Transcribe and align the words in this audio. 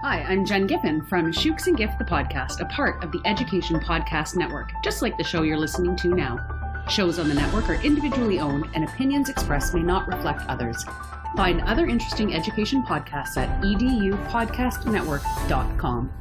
Hi, 0.00 0.22
I'm 0.22 0.44
Jen 0.44 0.68
Giffen 0.68 1.02
from 1.02 1.32
Shukes 1.32 1.66
and 1.66 1.76
Giff 1.76 1.98
the 1.98 2.04
podcast, 2.04 2.60
a 2.60 2.66
part 2.66 3.02
of 3.02 3.10
the 3.10 3.20
Education 3.24 3.80
Podcast 3.80 4.36
Network, 4.36 4.70
just 4.84 5.02
like 5.02 5.18
the 5.18 5.24
show 5.24 5.42
you're 5.42 5.58
listening 5.58 5.96
to 5.96 6.14
now. 6.14 6.38
Shows 6.88 7.18
on 7.18 7.26
the 7.26 7.34
network 7.34 7.68
are 7.68 7.82
individually 7.82 8.38
owned, 8.38 8.66
and 8.74 8.84
opinions 8.84 9.28
expressed 9.28 9.74
may 9.74 9.82
not 9.82 10.06
reflect 10.06 10.48
others. 10.48 10.84
Find 11.36 11.62
other 11.62 11.86
interesting 11.86 12.32
education 12.32 12.84
podcasts 12.84 13.36
at 13.36 13.60
edupodcastnetwork.com. 13.60 16.12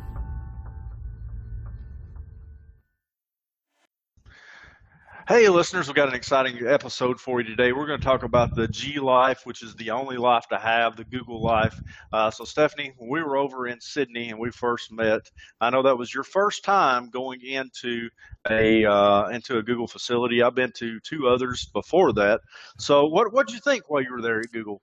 Hey, 5.27 5.49
listeners, 5.49 5.87
we've 5.87 5.95
got 5.95 6.07
an 6.07 6.15
exciting 6.15 6.65
episode 6.65 7.19
for 7.19 7.41
you 7.41 7.49
today. 7.49 7.73
We're 7.73 7.85
going 7.85 7.99
to 7.99 8.05
talk 8.05 8.23
about 8.23 8.55
the 8.55 8.65
G 8.65 8.97
Life, 8.97 9.41
which 9.45 9.61
is 9.61 9.75
the 9.75 9.89
only 9.89 10.15
life 10.15 10.47
to 10.47 10.57
have, 10.57 10.95
the 10.95 11.03
Google 11.03 11.41
Life. 11.41 11.77
Uh, 12.13 12.31
so, 12.31 12.45
Stephanie, 12.45 12.93
we 12.97 13.21
were 13.21 13.35
over 13.35 13.67
in 13.67 13.81
Sydney 13.81 14.29
and 14.29 14.39
we 14.39 14.51
first 14.51 14.89
met, 14.89 15.29
I 15.59 15.69
know 15.69 15.83
that 15.83 15.97
was 15.97 16.13
your 16.13 16.23
first 16.23 16.63
time 16.63 17.09
going 17.09 17.41
into 17.41 18.09
a 18.49 18.85
uh, 18.85 19.27
into 19.27 19.57
a 19.57 19.63
Google 19.63 19.85
facility. 19.85 20.41
I've 20.41 20.55
been 20.55 20.71
to 20.77 20.97
two 21.01 21.27
others 21.27 21.65
before 21.73 22.13
that. 22.13 22.39
So, 22.79 23.05
what 23.05 23.33
what 23.33 23.47
did 23.47 23.55
you 23.55 23.59
think 23.59 23.89
while 23.89 24.01
you 24.01 24.13
were 24.13 24.21
there 24.21 24.39
at 24.39 24.53
Google? 24.53 24.81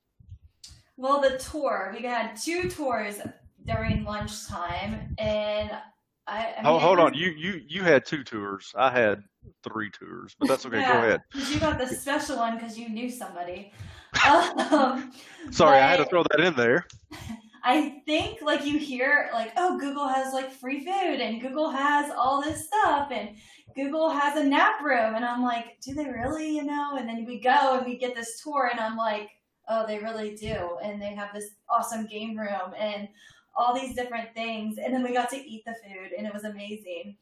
Well, 0.98 1.22
the 1.22 1.38
tour 1.38 1.90
we 1.96 2.02
had 2.02 2.36
two 2.36 2.68
tours 2.68 3.18
during 3.64 4.04
lunchtime, 4.04 5.14
and 5.16 5.70
I, 6.26 6.54
I 6.58 6.62
mean, 6.62 6.66
Oh, 6.66 6.78
hold 6.78 6.98
was- 6.98 7.12
on. 7.12 7.14
You 7.14 7.30
you 7.30 7.60
you 7.66 7.82
had 7.82 8.04
two 8.06 8.24
tours. 8.24 8.72
I 8.76 8.90
had 8.90 9.22
three 9.62 9.90
tours, 9.90 10.34
but 10.38 10.48
that's 10.48 10.64
okay. 10.66 10.80
yeah, 10.80 10.92
Go 10.92 10.98
ahead. 11.06 11.20
You 11.52 11.60
got 11.60 11.78
the 11.78 11.86
special 11.86 12.36
one 12.38 12.56
because 12.56 12.78
you 12.78 12.88
knew 12.88 13.10
somebody. 13.10 13.72
Um, 14.24 15.12
Sorry, 15.50 15.78
I 15.80 15.88
had 15.88 15.96
to 15.96 16.04
throw 16.04 16.22
that 16.30 16.38
in 16.40 16.54
there. 16.54 16.86
I 17.64 18.00
think 18.06 18.42
like 18.42 18.64
you 18.64 18.78
hear 18.78 19.28
like, 19.32 19.52
oh, 19.56 19.78
Google 19.78 20.06
has 20.06 20.32
like 20.32 20.52
free 20.52 20.80
food 20.84 21.20
and 21.20 21.40
Google 21.40 21.68
has 21.70 22.12
all 22.16 22.40
this 22.42 22.66
stuff 22.66 23.08
and 23.10 23.30
Google 23.74 24.10
has 24.10 24.36
a 24.36 24.44
nap 24.44 24.82
room 24.82 25.14
and 25.16 25.24
I'm 25.24 25.42
like, 25.42 25.80
do 25.82 25.94
they 25.94 26.04
really? 26.08 26.54
You 26.56 26.64
know? 26.64 26.96
And 26.96 27.08
then 27.08 27.24
we 27.24 27.40
go 27.40 27.76
and 27.78 27.86
we 27.86 27.96
get 27.98 28.14
this 28.14 28.40
tour 28.40 28.68
and 28.70 28.78
I'm 28.78 28.96
like, 28.96 29.30
oh, 29.68 29.84
they 29.86 29.98
really 29.98 30.36
do. 30.36 30.76
And 30.82 31.00
they 31.02 31.14
have 31.14 31.34
this 31.34 31.50
awesome 31.68 32.06
game 32.06 32.38
room 32.38 32.72
and 32.78 33.08
all 33.56 33.74
these 33.74 33.94
different 33.94 34.34
things. 34.34 34.78
And 34.78 34.92
then 34.92 35.02
we 35.02 35.12
got 35.12 35.30
to 35.30 35.36
eat 35.36 35.64
the 35.64 35.74
food 35.74 36.12
and 36.16 36.26
it 36.26 36.32
was 36.32 36.44
amazing. 36.44 37.16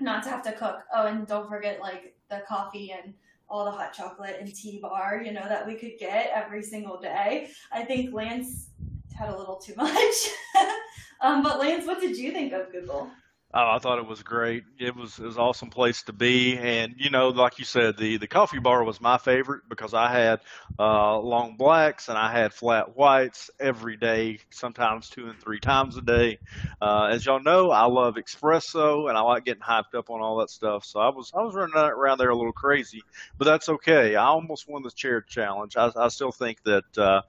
Not 0.00 0.22
to 0.24 0.30
have 0.30 0.42
to 0.42 0.52
cook. 0.52 0.80
Oh, 0.92 1.06
and 1.06 1.26
don't 1.26 1.48
forget 1.48 1.80
like 1.80 2.16
the 2.30 2.42
coffee 2.48 2.92
and 2.92 3.14
all 3.48 3.64
the 3.64 3.70
hot 3.70 3.92
chocolate 3.92 4.36
and 4.40 4.52
tea 4.54 4.78
bar, 4.80 5.22
you 5.24 5.32
know, 5.32 5.46
that 5.48 5.66
we 5.66 5.74
could 5.74 5.98
get 5.98 6.30
every 6.34 6.62
single 6.62 6.98
day. 6.98 7.48
I 7.72 7.84
think 7.84 8.12
Lance 8.12 8.70
had 9.16 9.28
a 9.28 9.38
little 9.38 9.56
too 9.56 9.74
much. 9.76 10.14
um, 11.20 11.42
but 11.42 11.60
Lance, 11.60 11.86
what 11.86 12.00
did 12.00 12.16
you 12.16 12.32
think 12.32 12.52
of 12.52 12.72
Google? 12.72 13.10
Oh, 13.56 13.70
I 13.76 13.78
thought 13.78 14.00
it 14.00 14.06
was 14.06 14.20
great. 14.24 14.64
It 14.80 14.96
was 14.96 15.16
it 15.20 15.24
was 15.24 15.38
awesome 15.38 15.70
place 15.70 16.02
to 16.04 16.12
be, 16.12 16.58
and 16.58 16.94
you 16.98 17.08
know, 17.10 17.28
like 17.28 17.60
you 17.60 17.64
said, 17.64 17.96
the 17.96 18.16
the 18.16 18.26
coffee 18.26 18.58
bar 18.58 18.82
was 18.82 19.00
my 19.00 19.16
favorite 19.16 19.62
because 19.68 19.94
I 19.94 20.10
had 20.10 20.40
uh, 20.78 21.18
long 21.20 21.56
blacks 21.56 22.08
and 22.08 22.18
I 22.18 22.32
had 22.32 22.52
flat 22.52 22.96
whites 22.96 23.50
every 23.60 23.96
day, 23.96 24.40
sometimes 24.50 25.08
two 25.08 25.28
and 25.28 25.40
three 25.40 25.60
times 25.60 25.96
a 25.96 26.02
day. 26.02 26.40
Uh, 26.82 27.04
as 27.12 27.24
y'all 27.24 27.40
know, 27.40 27.70
I 27.70 27.84
love 27.84 28.16
espresso 28.16 29.08
and 29.08 29.16
I 29.16 29.20
like 29.20 29.44
getting 29.44 29.62
hyped 29.62 29.94
up 29.96 30.10
on 30.10 30.20
all 30.20 30.38
that 30.38 30.50
stuff. 30.50 30.84
So 30.84 30.98
I 30.98 31.10
was 31.10 31.30
I 31.32 31.42
was 31.42 31.54
running 31.54 31.76
around 31.76 32.18
there 32.18 32.30
a 32.30 32.36
little 32.36 32.52
crazy, 32.52 33.04
but 33.38 33.44
that's 33.44 33.68
okay. 33.68 34.16
I 34.16 34.24
almost 34.24 34.68
won 34.68 34.82
the 34.82 34.90
chair 34.90 35.22
challenge. 35.22 35.76
I, 35.76 35.92
I 35.96 36.08
still 36.08 36.32
think 36.32 36.58
that 36.64 36.98
uh, 36.98 37.22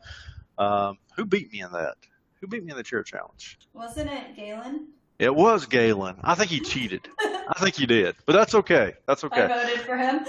um, 0.62 0.98
who 1.18 1.26
beat 1.26 1.52
me 1.52 1.62
in 1.62 1.72
that? 1.74 1.96
Who 2.42 2.48
beat 2.48 2.64
me 2.64 2.72
in 2.72 2.78
the 2.78 2.84
chair 2.84 3.04
challenge? 3.04 3.60
Wasn't 3.74 4.10
it 4.10 4.36
Galen? 4.36 4.88
It 5.18 5.34
was 5.34 5.66
Galen. 5.66 6.18
I 6.24 6.36
think 6.36 6.52
he 6.52 6.60
cheated. 6.60 7.08
I 7.20 7.60
think 7.60 7.76
he 7.76 7.86
did, 7.86 8.16
but 8.26 8.34
that's 8.34 8.56
okay. 8.56 8.94
That's 9.08 9.24
okay. 9.24 9.44
I 9.44 9.66
voted 9.66 9.82
for 9.82 9.98
him. 9.98 10.26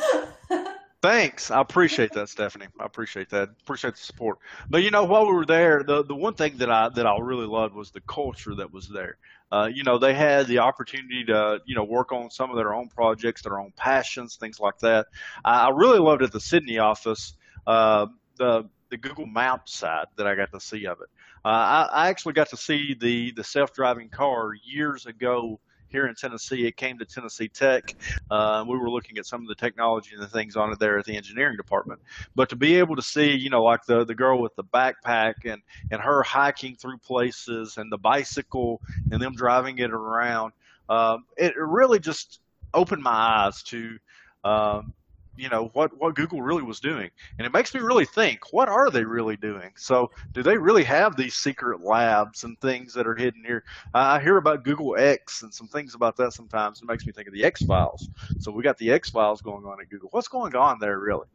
Thanks. 1.02 1.50
I 1.50 1.60
appreciate 1.60 2.12
that, 2.12 2.28
Stephanie. 2.28 2.66
I 2.80 2.84
appreciate 2.84 3.30
that. 3.30 3.50
Appreciate 3.62 3.94
the 3.94 4.00
support. 4.00 4.38
But 4.68 4.82
you 4.82 4.90
know, 4.90 5.04
while 5.04 5.26
we 5.26 5.34
were 5.34 5.46
there, 5.46 5.82
the 5.82 6.02
the 6.04 6.14
one 6.14 6.34
thing 6.34 6.58
that 6.58 6.70
I 6.70 6.88
that 6.90 7.06
I 7.06 7.18
really 7.18 7.46
loved 7.46 7.74
was 7.74 7.90
the 7.90 8.00
culture 8.00 8.54
that 8.56 8.72
was 8.72 8.88
there. 8.88 9.16
Uh, 9.52 9.68
you 9.72 9.84
know, 9.84 9.98
they 9.98 10.14
had 10.14 10.46
the 10.46 10.58
opportunity 10.58 11.24
to 11.26 11.60
you 11.64 11.74
know 11.74 11.84
work 11.84 12.12
on 12.12 12.30
some 12.30 12.50
of 12.50 12.56
their 12.56 12.74
own 12.74 12.88
projects, 12.88 13.42
their 13.42 13.58
own 13.58 13.72
passions, 13.76 14.36
things 14.36 14.58
like 14.58 14.78
that. 14.78 15.06
I, 15.44 15.66
I 15.66 15.70
really 15.70 15.98
loved 15.98 16.22
at 16.22 16.32
the 16.32 16.40
Sydney 16.40 16.78
office 16.78 17.34
uh, 17.66 18.06
the 18.36 18.68
the 18.90 18.96
Google 18.96 19.26
Maps 19.26 19.74
side 19.74 20.06
that 20.16 20.26
I 20.26 20.34
got 20.34 20.52
to 20.52 20.60
see 20.60 20.86
of 20.86 21.00
it. 21.00 21.08
Uh, 21.46 21.86
I, 21.92 22.06
I 22.06 22.08
actually 22.08 22.32
got 22.32 22.48
to 22.50 22.56
see 22.56 22.94
the 22.94 23.30
the 23.30 23.44
self 23.44 23.72
driving 23.72 24.08
car 24.08 24.50
years 24.64 25.06
ago 25.06 25.60
here 25.86 26.08
in 26.08 26.16
Tennessee. 26.16 26.66
It 26.66 26.76
came 26.76 26.98
to 26.98 27.04
Tennessee 27.04 27.46
Tech. 27.46 27.94
Uh, 28.28 28.64
we 28.66 28.76
were 28.76 28.90
looking 28.90 29.16
at 29.18 29.26
some 29.26 29.42
of 29.42 29.46
the 29.46 29.54
technology 29.54 30.10
and 30.12 30.20
the 30.20 30.26
things 30.26 30.56
on 30.56 30.72
it 30.72 30.80
there 30.80 30.98
at 30.98 31.04
the 31.04 31.16
engineering 31.16 31.56
department. 31.56 32.00
But 32.34 32.48
to 32.48 32.56
be 32.56 32.74
able 32.80 32.96
to 32.96 33.02
see, 33.02 33.30
you 33.30 33.48
know, 33.48 33.62
like 33.62 33.86
the 33.86 34.04
the 34.04 34.14
girl 34.16 34.42
with 34.42 34.56
the 34.56 34.64
backpack 34.64 35.34
and 35.44 35.62
and 35.92 36.00
her 36.00 36.24
hiking 36.24 36.74
through 36.74 36.98
places 36.98 37.76
and 37.76 37.92
the 37.92 37.98
bicycle 37.98 38.82
and 39.12 39.22
them 39.22 39.36
driving 39.36 39.78
it 39.78 39.92
around, 39.92 40.52
um, 40.88 41.26
it 41.36 41.54
really 41.56 42.00
just 42.00 42.40
opened 42.74 43.04
my 43.04 43.12
eyes 43.12 43.62
to. 43.62 43.98
Um, 44.42 44.94
you 45.36 45.48
know 45.48 45.70
what 45.74 45.96
what 45.98 46.14
Google 46.14 46.42
really 46.42 46.62
was 46.62 46.80
doing, 46.80 47.10
and 47.38 47.46
it 47.46 47.52
makes 47.52 47.74
me 47.74 47.80
really 47.80 48.04
think: 48.04 48.52
what 48.52 48.68
are 48.68 48.90
they 48.90 49.04
really 49.04 49.36
doing? 49.36 49.70
So, 49.76 50.10
do 50.34 50.42
they 50.42 50.56
really 50.56 50.84
have 50.84 51.16
these 51.16 51.34
secret 51.34 51.82
labs 51.82 52.44
and 52.44 52.58
things 52.60 52.92
that 52.94 53.06
are 53.06 53.14
hidden 53.14 53.44
here? 53.44 53.64
I 53.94 54.20
hear 54.20 54.36
about 54.36 54.64
Google 54.64 54.96
X 54.96 55.42
and 55.42 55.52
some 55.52 55.68
things 55.68 55.94
about 55.94 56.16
that 56.16 56.32
sometimes. 56.32 56.80
It 56.80 56.88
makes 56.88 57.06
me 57.06 57.12
think 57.12 57.28
of 57.28 57.34
the 57.34 57.44
X 57.44 57.62
Files. 57.62 58.08
So 58.38 58.50
we 58.50 58.62
got 58.62 58.78
the 58.78 58.90
X 58.90 59.10
Files 59.10 59.40
going 59.42 59.64
on 59.64 59.80
at 59.80 59.88
Google. 59.90 60.08
What's 60.12 60.28
going 60.28 60.54
on 60.56 60.78
there, 60.80 60.98
really? 60.98 61.26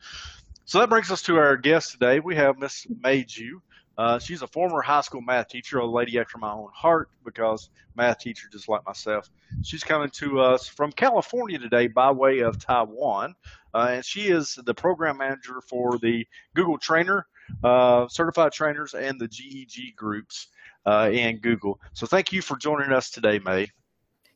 So 0.65 0.79
that 0.79 0.89
brings 0.89 1.11
us 1.11 1.21
to 1.23 1.37
our 1.37 1.57
guest 1.57 1.91
today. 1.91 2.19
We 2.19 2.35
have 2.35 2.57
Miss 2.57 2.85
Mayju. 3.03 3.61
Uh, 3.97 4.19
she's 4.19 4.41
a 4.41 4.47
former 4.47 4.81
high 4.81 5.01
school 5.01 5.21
math 5.21 5.49
teacher, 5.49 5.79
a 5.79 5.85
lady 5.85 6.17
after 6.19 6.37
my 6.37 6.51
own 6.51 6.69
heart 6.73 7.09
because 7.25 7.69
math 7.95 8.19
teacher 8.19 8.47
just 8.51 8.69
like 8.69 8.85
myself. 8.85 9.29
She's 9.63 9.83
coming 9.83 10.09
to 10.11 10.39
us 10.39 10.67
from 10.67 10.91
California 10.91 11.59
today 11.59 11.87
by 11.87 12.11
way 12.11 12.39
of 12.39 12.57
Taiwan, 12.57 13.35
uh, 13.73 13.87
and 13.91 14.05
she 14.05 14.29
is 14.29 14.57
the 14.65 14.73
program 14.73 15.17
manager 15.17 15.61
for 15.61 15.97
the 15.99 16.25
Google 16.55 16.77
Trainer, 16.77 17.27
uh, 17.63 18.07
certified 18.07 18.53
trainers, 18.53 18.93
and 18.93 19.19
the 19.19 19.27
GEG 19.27 19.95
groups 19.95 20.47
uh, 20.85 21.09
in 21.11 21.37
Google. 21.37 21.79
So 21.93 22.07
thank 22.07 22.31
you 22.31 22.41
for 22.41 22.57
joining 22.57 22.91
us 22.91 23.09
today, 23.09 23.39
May. 23.39 23.67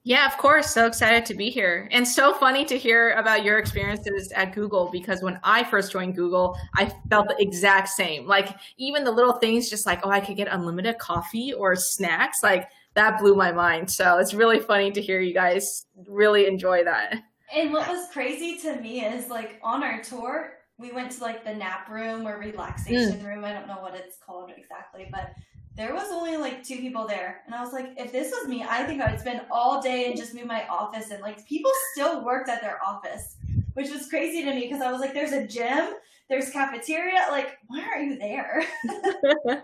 Yeah, 0.06 0.28
of 0.28 0.38
course. 0.38 0.72
So 0.72 0.86
excited 0.86 1.26
to 1.26 1.34
be 1.34 1.50
here. 1.50 1.90
And 1.92 2.08
so 2.08 2.32
funny 2.36 2.64
to 2.66 2.78
hear 2.78 3.14
about 3.14 3.44
your 3.44 3.58
experiences 3.58 4.32
at 4.34 4.54
Google 4.54 4.88
because 4.92 5.24
when 5.24 5.40
I 5.44 5.64
first 5.64 5.92
joined 5.92 6.16
Google, 6.16 6.56
I 6.76 6.94
felt 7.10 7.28
the 7.28 7.42
exact 7.42 7.90
same. 7.90 8.28
Like 8.28 8.56
even 8.78 9.04
the 9.04 9.10
little 9.10 9.34
things 9.34 9.68
just 9.68 9.88
like, 9.88 10.02
oh, 10.04 10.12
I 10.12 10.20
could 10.20 10.38
get 10.38 10.48
unlimited 10.48 11.00
coffee 11.00 11.54
or 11.54 11.76
snacks, 11.76 12.44
like 12.44 12.70
that 12.94 13.20
blew 13.20 13.36
my 13.36 13.52
mind. 13.52 13.90
So 13.90 14.20
it's 14.20 14.36
really 14.36 14.60
funny 14.60 14.92
to 14.92 15.02
hear 15.02 15.20
you 15.22 15.34
guys 15.34 15.88
really 16.08 16.46
enjoy 16.46 16.84
that. 16.84 17.24
and 17.52 17.74
what 17.74 17.88
was 17.88 18.08
crazy 18.14 18.60
to 18.60 18.80
me 18.82 19.04
is 19.04 19.30
like 19.30 19.60
on 19.64 19.84
our 19.84 20.04
tour, 20.04 20.54
we 20.78 20.92
went 20.92 21.14
to 21.14 21.24
like 21.24 21.44
the 21.44 21.56
nap 21.56 21.90
room 21.90 22.28
or 22.28 22.38
relaxation 22.38 23.20
mm. 23.20 23.26
room. 23.26 23.44
I 23.44 23.54
don't 23.54 23.68
know 23.68 23.82
what 23.82 23.96
it's 23.96 24.18
called 24.24 24.52
exactly, 24.56 25.10
but 25.12 25.32
there 25.76 25.94
was 25.94 26.10
only 26.12 26.38
like 26.38 26.64
two 26.64 26.78
people 26.78 27.06
there. 27.08 27.42
And 27.46 27.54
I 27.54 27.62
was 27.62 27.74
like, 27.74 27.94
if 27.98 28.12
this 28.12 28.32
was 28.32 28.48
me, 28.48 28.64
I 28.68 28.84
think 28.84 29.02
I 29.02 29.12
would 29.12 29.20
spend 29.20 29.42
all 29.52 29.82
day 29.82 30.06
and 30.08 30.18
just 30.18 30.34
move 30.34 30.46
my 30.46 30.66
office. 30.68 31.12
And 31.12 31.22
like 31.22 31.46
people 31.46 31.72
still 31.94 32.24
worked 32.24 32.50
at 32.50 32.62
their 32.62 32.80
office, 32.86 33.38
which 33.74 33.90
was 33.92 34.08
crazy 34.08 34.44
to 34.44 34.52
me 34.54 34.62
because 34.62 34.82
I 34.82 34.92
was 34.92 35.02
like, 35.02 35.14
there's 35.14 35.34
a 35.34 35.46
gym, 35.46 35.90
there's 36.30 36.50
cafeteria. 36.50 37.28
Like, 37.30 37.58
why 37.68 37.84
aren't 37.94 38.12
you 38.12 38.18
there? 38.20 38.64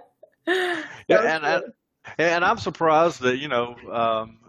Yeah, 0.48 1.22
That 1.22 1.26
and 1.26 1.46
I, 1.46 1.62
and 2.18 2.44
I'm 2.44 2.58
surprised 2.58 3.22
that 3.22 3.38
you 3.38 3.48
know, 3.48 3.76
um, 3.92 4.40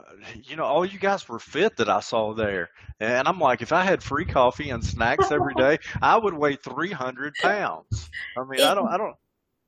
you 0.44 0.56
know, 0.56 0.64
all 0.64 0.84
you 0.86 0.98
guys 0.98 1.28
were 1.28 1.38
fit 1.38 1.76
that 1.76 1.88
I 1.88 2.00
saw 2.00 2.32
there, 2.32 2.70
and 3.00 3.28
I'm 3.28 3.38
like, 3.38 3.60
if 3.60 3.72
I 3.72 3.84
had 3.84 4.02
free 4.02 4.24
coffee 4.24 4.70
and 4.70 4.82
snacks 4.82 5.30
every 5.30 5.54
day, 5.58 5.78
I 6.00 6.16
would 6.16 6.34
weigh 6.34 6.56
300 6.56 7.34
pounds. 7.42 8.10
I 8.38 8.44
mean, 8.44 8.62
I 8.62 8.74
don't, 8.74 8.88
I 8.88 8.96
don't. 8.96 9.14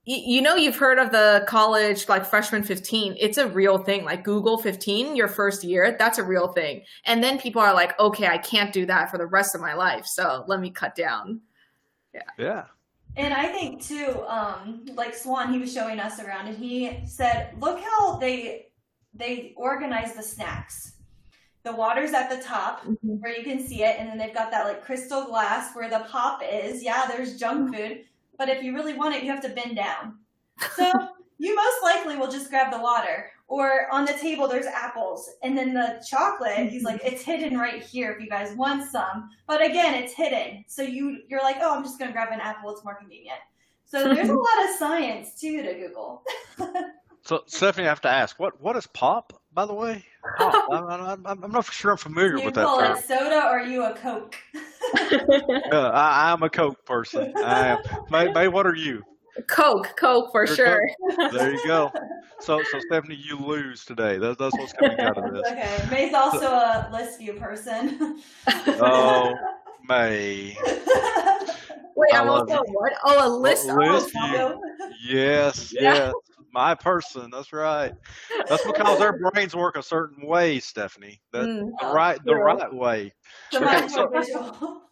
Y- 0.06 0.22
You 0.26 0.42
know, 0.42 0.54
you've 0.54 0.76
heard 0.76 0.98
of 0.98 1.10
the 1.12 1.44
college 1.48 2.08
like 2.08 2.24
freshman 2.26 2.62
15. 2.62 3.16
It's 3.18 3.38
a 3.38 3.46
real 3.48 3.78
thing. 3.78 4.04
Like 4.04 4.22
Google 4.24 4.58
15, 4.58 5.16
your 5.16 5.28
first 5.28 5.64
year, 5.64 5.96
that's 5.98 6.18
a 6.18 6.24
real 6.24 6.48
thing. 6.48 6.82
And 7.06 7.22
then 7.22 7.38
people 7.38 7.62
are 7.62 7.74
like, 7.74 7.98
okay, 7.98 8.26
I 8.26 8.38
can't 8.38 8.72
do 8.72 8.86
that 8.86 9.10
for 9.10 9.18
the 9.18 9.26
rest 9.26 9.54
of 9.54 9.60
my 9.60 9.74
life. 9.74 10.06
So 10.06 10.44
let 10.46 10.60
me 10.60 10.70
cut 10.70 10.94
down. 10.94 11.40
Yeah. 12.12 12.22
Yeah, 12.38 12.64
And 13.16 13.34
I 13.34 13.46
think 13.46 13.82
too, 13.82 14.22
um, 14.28 14.84
like 14.94 15.14
Swan, 15.14 15.52
he 15.52 15.58
was 15.58 15.72
showing 15.72 15.98
us 16.00 16.20
around, 16.20 16.46
and 16.48 16.56
he 16.56 17.00
said, 17.06 17.54
"Look 17.60 17.80
how 17.80 18.18
they 18.18 18.68
they 19.14 19.52
organize 19.56 20.14
the 20.14 20.22
snacks. 20.22 20.92
The 21.64 21.72
water's 21.74 22.12
at 22.12 22.28
the 22.30 22.42
top 22.42 22.82
where 23.02 23.36
you 23.36 23.42
can 23.42 23.66
see 23.66 23.82
it, 23.84 23.96
and 23.98 24.08
then 24.08 24.18
they've 24.18 24.34
got 24.34 24.50
that 24.52 24.64
like 24.66 24.84
crystal 24.84 25.24
glass 25.24 25.74
where 25.74 25.88
the 25.90 26.00
pop 26.10 26.42
is. 26.48 26.82
Yeah, 26.84 27.06
there's 27.08 27.36
junk 27.38 27.74
food, 27.74 28.04
but 28.38 28.48
if 28.48 28.62
you 28.62 28.74
really 28.74 28.94
want 28.94 29.14
it, 29.14 29.22
you 29.22 29.30
have 29.30 29.42
to 29.42 29.48
bend 29.48 29.76
down. 29.76 30.18
So 30.76 30.92
you 31.38 31.54
most 31.54 31.82
likely 31.82 32.16
will 32.16 32.30
just 32.30 32.48
grab 32.48 32.72
the 32.72 32.80
water. 32.80 33.30
Or 33.48 33.92
on 33.92 34.04
the 34.04 34.14
table, 34.14 34.48
there's 34.48 34.66
apples. 34.66 35.28
And 35.42 35.58
then 35.58 35.74
the 35.74 36.02
chocolate, 36.08 36.70
he's 36.70 36.84
like, 36.84 37.02
mm-hmm. 37.02 37.14
it's 37.14 37.22
hidden 37.22 37.58
right 37.58 37.82
here 37.82 38.12
if 38.12 38.22
you 38.22 38.30
guys 38.30 38.56
want 38.56 38.90
some. 38.90 39.28
But 39.46 39.64
again, 39.64 39.94
it's 39.94 40.12
hidden. 40.12 40.64
So 40.68 40.82
you, 40.82 41.18
you're 41.28 41.42
like, 41.42 41.56
oh, 41.60 41.76
I'm 41.76 41.82
just 41.82 41.98
going 41.98 42.08
to 42.08 42.12
grab 42.12 42.32
an 42.32 42.40
apple. 42.40 42.70
It's 42.70 42.84
more 42.84 42.94
convenient. 42.94 43.38
So 43.84 44.14
there's 44.14 44.28
a 44.28 44.34
lot 44.48 44.64
of 44.64 44.76
science 44.78 45.38
too 45.38 45.62
to 45.62 45.74
Google. 45.74 46.22
So 47.26 47.42
Stephanie, 47.46 47.86
I 47.86 47.88
have 47.88 48.02
to 48.02 48.10
ask, 48.10 48.38
what 48.38 48.60
what 48.60 48.76
is 48.76 48.86
pop, 48.86 49.32
by 49.54 49.64
the 49.64 49.72
way? 49.72 50.04
Pop. 50.36 50.68
I'm, 50.70 51.24
I'm, 51.24 51.44
I'm 51.44 51.50
not 51.50 51.64
sure 51.72 51.92
I'm 51.92 51.96
familiar 51.96 52.36
you 52.36 52.44
with 52.44 52.54
that 52.54 52.60
You 52.60 52.66
call 52.66 52.80
it 52.80 52.98
soda 52.98 53.46
or 53.46 53.60
are 53.60 53.66
you 53.66 53.82
a 53.82 53.94
Coke? 53.94 54.36
Uh, 55.72 55.90
I, 55.92 56.32
I'm 56.32 56.42
a 56.42 56.50
Coke 56.50 56.84
person. 56.84 57.32
I 57.36 57.68
am. 57.68 57.78
May, 58.10 58.32
May, 58.32 58.48
what 58.48 58.66
are 58.66 58.74
you? 58.74 59.02
Coke, 59.48 59.94
Coke 59.98 60.30
for 60.30 60.46
You're 60.46 60.54
sure. 60.54 60.88
There 61.32 61.52
you 61.52 61.66
go. 61.66 61.90
So, 62.40 62.62
so 62.70 62.78
Stephanie, 62.80 63.16
you 63.16 63.38
lose 63.38 63.84
today. 63.84 64.18
That's 64.18 64.38
that's 64.38 64.56
what's 64.56 64.72
coming 64.72 65.00
out 65.00 65.16
of 65.18 65.32
this. 65.32 65.50
okay. 65.50 65.88
May's 65.90 66.14
also 66.14 66.46
a 66.46 66.88
list 66.92 67.18
view 67.18 67.32
person. 67.34 68.20
Oh, 68.46 69.34
May. 69.88 70.56
Wait, 71.96 72.12
I 72.12 72.20
I'm 72.20 72.28
love 72.28 72.50
also 72.50 72.62
what? 72.72 72.92
Oh, 73.04 73.26
a 73.26 73.30
list. 73.30 73.68
A 73.68 73.72
oh, 73.72 73.76
list 73.76 74.10
view. 74.12 74.62
Yes, 75.08 75.72
Yeah. 75.76 75.94
yes. 75.94 76.12
My 76.54 76.74
person. 76.76 77.30
That's 77.32 77.52
right. 77.52 77.92
That's 78.48 78.64
because 78.64 78.98
their 78.98 79.18
brains 79.32 79.54
work 79.56 79.76
a 79.76 79.82
certain 79.82 80.26
way, 80.26 80.60
Stephanie. 80.60 81.20
The, 81.32 81.38
Mm. 81.40 81.70
the 81.80 81.86
right 81.88 82.24
the 82.24 82.34
right 82.36 82.72
way. 82.72 83.12
So 83.50 83.64
Okay, 83.64 83.88
so- 83.88 84.08
more. 84.10 84.80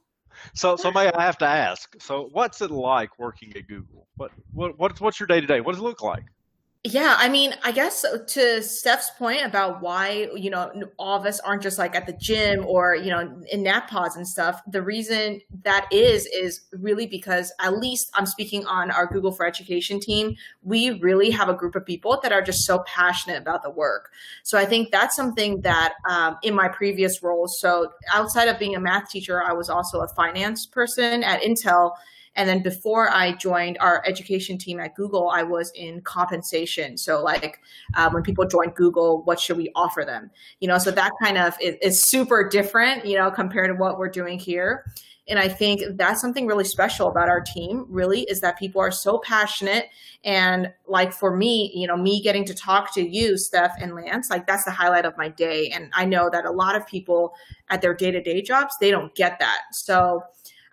So, 0.54 0.76
so 0.76 0.90
May, 0.90 1.08
I 1.12 1.22
have 1.24 1.38
to 1.38 1.46
ask. 1.46 1.94
So, 2.00 2.28
what's 2.32 2.60
it 2.62 2.70
like 2.70 3.16
working 3.18 3.52
at 3.56 3.68
Google? 3.68 4.08
What, 4.16 4.32
what, 4.52 4.76
what's, 4.78 5.00
what's 5.00 5.20
your 5.20 5.28
day 5.28 5.40
to 5.40 5.46
day? 5.46 5.60
What 5.60 5.72
does 5.72 5.80
it 5.80 5.84
look 5.84 6.02
like? 6.02 6.24
Yeah, 6.84 7.14
I 7.16 7.28
mean, 7.28 7.54
I 7.62 7.70
guess 7.70 8.04
to 8.26 8.60
Steph's 8.60 9.10
point 9.16 9.44
about 9.44 9.80
why, 9.80 10.28
you 10.34 10.50
know, 10.50 10.68
all 10.98 11.16
of 11.16 11.24
us 11.24 11.38
aren't 11.38 11.62
just 11.62 11.78
like 11.78 11.94
at 11.94 12.06
the 12.06 12.12
gym 12.12 12.66
or, 12.66 12.96
you 12.96 13.08
know, 13.08 13.40
in 13.52 13.62
nap 13.62 13.88
pods 13.88 14.16
and 14.16 14.26
stuff. 14.26 14.60
The 14.66 14.82
reason 14.82 15.40
that 15.62 15.86
is, 15.92 16.26
is 16.26 16.62
really 16.72 17.06
because 17.06 17.52
at 17.60 17.78
least 17.78 18.10
I'm 18.14 18.26
speaking 18.26 18.66
on 18.66 18.90
our 18.90 19.06
Google 19.06 19.30
for 19.30 19.46
Education 19.46 20.00
team. 20.00 20.34
We 20.64 20.98
really 20.98 21.30
have 21.30 21.48
a 21.48 21.54
group 21.54 21.76
of 21.76 21.86
people 21.86 22.18
that 22.20 22.32
are 22.32 22.42
just 22.42 22.64
so 22.64 22.80
passionate 22.80 23.40
about 23.40 23.62
the 23.62 23.70
work. 23.70 24.10
So 24.42 24.58
I 24.58 24.64
think 24.64 24.90
that's 24.90 25.14
something 25.14 25.60
that 25.60 25.94
um, 26.10 26.36
in 26.42 26.52
my 26.52 26.66
previous 26.66 27.22
roles, 27.22 27.60
so 27.60 27.92
outside 28.12 28.48
of 28.48 28.58
being 28.58 28.74
a 28.74 28.80
math 28.80 29.08
teacher, 29.08 29.40
I 29.40 29.52
was 29.52 29.70
also 29.70 30.00
a 30.00 30.08
finance 30.08 30.66
person 30.66 31.22
at 31.22 31.42
Intel. 31.42 31.92
And 32.34 32.48
then 32.48 32.62
before 32.62 33.10
I 33.10 33.32
joined 33.32 33.76
our 33.80 34.02
education 34.06 34.58
team 34.58 34.80
at 34.80 34.94
Google, 34.94 35.28
I 35.28 35.42
was 35.42 35.70
in 35.74 36.00
compensation. 36.00 36.96
So 36.96 37.22
like 37.22 37.60
um, 37.94 38.14
when 38.14 38.22
people 38.22 38.46
join 38.46 38.70
Google, 38.70 39.22
what 39.22 39.38
should 39.38 39.56
we 39.56 39.70
offer 39.74 40.04
them? 40.04 40.30
You 40.60 40.68
know, 40.68 40.78
so 40.78 40.90
that 40.90 41.12
kind 41.22 41.36
of 41.36 41.56
is, 41.60 41.76
is 41.82 42.02
super 42.02 42.48
different, 42.48 43.04
you 43.04 43.16
know, 43.18 43.30
compared 43.30 43.70
to 43.70 43.74
what 43.74 43.98
we're 43.98 44.08
doing 44.08 44.38
here. 44.38 44.84
And 45.28 45.38
I 45.38 45.46
think 45.46 45.82
that's 45.96 46.20
something 46.20 46.46
really 46.46 46.64
special 46.64 47.06
about 47.08 47.28
our 47.28 47.40
team, 47.40 47.86
really, 47.88 48.22
is 48.22 48.40
that 48.40 48.58
people 48.58 48.80
are 48.80 48.90
so 48.90 49.18
passionate. 49.18 49.86
And 50.24 50.72
like 50.88 51.12
for 51.12 51.36
me, 51.36 51.70
you 51.74 51.86
know, 51.86 51.96
me 51.96 52.20
getting 52.20 52.44
to 52.46 52.54
talk 52.54 52.92
to 52.94 53.08
you, 53.08 53.38
Steph 53.38 53.72
and 53.80 53.94
Lance, 53.94 54.30
like 54.30 54.48
that's 54.48 54.64
the 54.64 54.72
highlight 54.72 55.04
of 55.04 55.16
my 55.16 55.28
day. 55.28 55.70
And 55.72 55.90
I 55.94 56.06
know 56.06 56.28
that 56.30 56.44
a 56.44 56.50
lot 56.50 56.74
of 56.74 56.86
people 56.88 57.34
at 57.70 57.82
their 57.82 57.94
day 57.94 58.10
to 58.10 58.20
day 58.20 58.42
jobs, 58.42 58.74
they 58.80 58.90
don't 58.90 59.14
get 59.14 59.38
that. 59.38 59.60
So, 59.72 60.24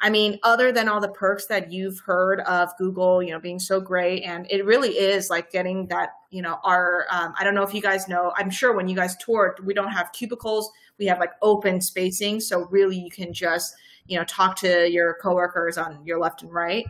I 0.01 0.09
mean, 0.09 0.39
other 0.43 0.71
than 0.71 0.87
all 0.87 1.01
the 1.01 1.09
perks 1.09 1.47
that 1.47 1.71
you've 1.71 1.99
heard 1.99 2.39
of 2.41 2.69
Google, 2.77 3.21
you 3.21 3.31
know, 3.31 3.39
being 3.39 3.59
so 3.59 3.81
great, 3.81 4.23
and 4.23 4.47
it 4.49 4.65
really 4.65 4.91
is 4.91 5.29
like 5.29 5.51
getting 5.51 5.87
that, 5.87 6.11
you 6.29 6.41
know, 6.41 6.57
our, 6.63 7.05
um, 7.11 7.33
I 7.37 7.43
don't 7.43 7.53
know 7.53 7.63
if 7.63 7.73
you 7.73 7.81
guys 7.81 8.07
know, 8.07 8.31
I'm 8.37 8.49
sure 8.49 8.73
when 8.73 8.87
you 8.87 8.95
guys 8.95 9.17
toured, 9.17 9.65
we 9.65 9.73
don't 9.73 9.91
have 9.91 10.13
cubicles, 10.13 10.71
we 10.97 11.05
have 11.07 11.19
like 11.19 11.31
open 11.41 11.81
spacing. 11.81 12.39
So 12.39 12.67
really 12.71 12.97
you 12.97 13.09
can 13.09 13.33
just, 13.33 13.75
you 14.05 14.17
know, 14.17 14.23
talk 14.23 14.55
to 14.57 14.89
your 14.89 15.17
coworkers 15.21 15.77
on 15.77 16.05
your 16.05 16.19
left 16.19 16.43
and 16.43 16.53
right. 16.53 16.85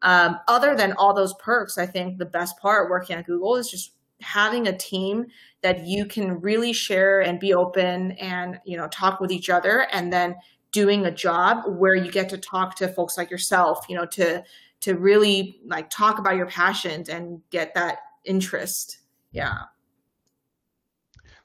Um, 0.00 0.38
other 0.48 0.74
than 0.74 0.92
all 0.94 1.14
those 1.14 1.34
perks, 1.34 1.76
I 1.78 1.86
think 1.86 2.18
the 2.18 2.26
best 2.26 2.58
part 2.58 2.90
working 2.90 3.16
at 3.16 3.26
Google 3.26 3.56
is 3.56 3.70
just 3.70 3.92
having 4.20 4.68
a 4.68 4.76
team 4.76 5.26
that 5.62 5.86
you 5.86 6.06
can 6.06 6.40
really 6.40 6.72
share 6.72 7.20
and 7.20 7.40
be 7.40 7.52
open 7.52 8.12
and, 8.12 8.58
you 8.64 8.76
know, 8.76 8.88
talk 8.88 9.20
with 9.20 9.32
each 9.32 9.50
other 9.50 9.86
and 9.92 10.12
then 10.12 10.34
doing 10.74 11.06
a 11.06 11.10
job 11.10 11.62
where 11.66 11.94
you 11.94 12.10
get 12.10 12.28
to 12.28 12.36
talk 12.36 12.74
to 12.74 12.88
folks 12.88 13.16
like 13.16 13.30
yourself, 13.30 13.86
you 13.88 13.96
know, 13.96 14.04
to 14.04 14.42
to 14.80 14.96
really 14.96 15.60
like 15.64 15.88
talk 15.88 16.18
about 16.18 16.36
your 16.36 16.46
passions 16.46 17.08
and 17.08 17.40
get 17.50 17.72
that 17.74 17.98
interest. 18.24 18.98
Yeah. 19.32 19.54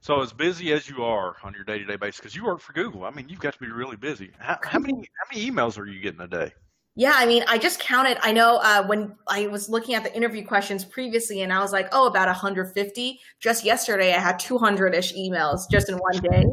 So, 0.01 0.21
as 0.21 0.33
busy 0.33 0.73
as 0.73 0.89
you 0.89 1.03
are 1.03 1.35
on 1.43 1.53
your 1.53 1.63
day 1.63 1.77
to 1.77 1.85
day 1.85 1.95
basis, 1.95 2.19
because 2.19 2.35
you 2.35 2.43
work 2.43 2.59
for 2.59 2.73
Google, 2.73 3.05
I 3.05 3.11
mean, 3.11 3.29
you've 3.29 3.39
got 3.39 3.53
to 3.53 3.59
be 3.59 3.67
really 3.67 3.97
busy. 3.97 4.31
How, 4.39 4.57
how 4.63 4.79
many 4.79 4.93
how 4.93 5.35
many 5.35 5.49
emails 5.49 5.77
are 5.77 5.85
you 5.85 6.01
getting 6.01 6.21
a 6.21 6.27
day? 6.27 6.51
Yeah, 6.95 7.13
I 7.15 7.25
mean, 7.27 7.43
I 7.47 7.57
just 7.57 7.79
counted. 7.79 8.17
I 8.21 8.31
know 8.31 8.57
uh, 8.63 8.85
when 8.85 9.15
I 9.27 9.47
was 9.47 9.69
looking 9.69 9.95
at 9.95 10.03
the 10.03 10.13
interview 10.15 10.45
questions 10.45 10.83
previously, 10.83 11.41
and 11.43 11.53
I 11.53 11.59
was 11.59 11.71
like, 11.71 11.87
oh, 11.91 12.07
about 12.07 12.27
150. 12.27 13.19
Just 13.39 13.63
yesterday, 13.63 14.13
I 14.13 14.19
had 14.19 14.39
200 14.39 14.95
ish 14.95 15.13
emails 15.13 15.69
just 15.69 15.87
in 15.87 15.95
one 15.95 16.17
day 16.23 16.45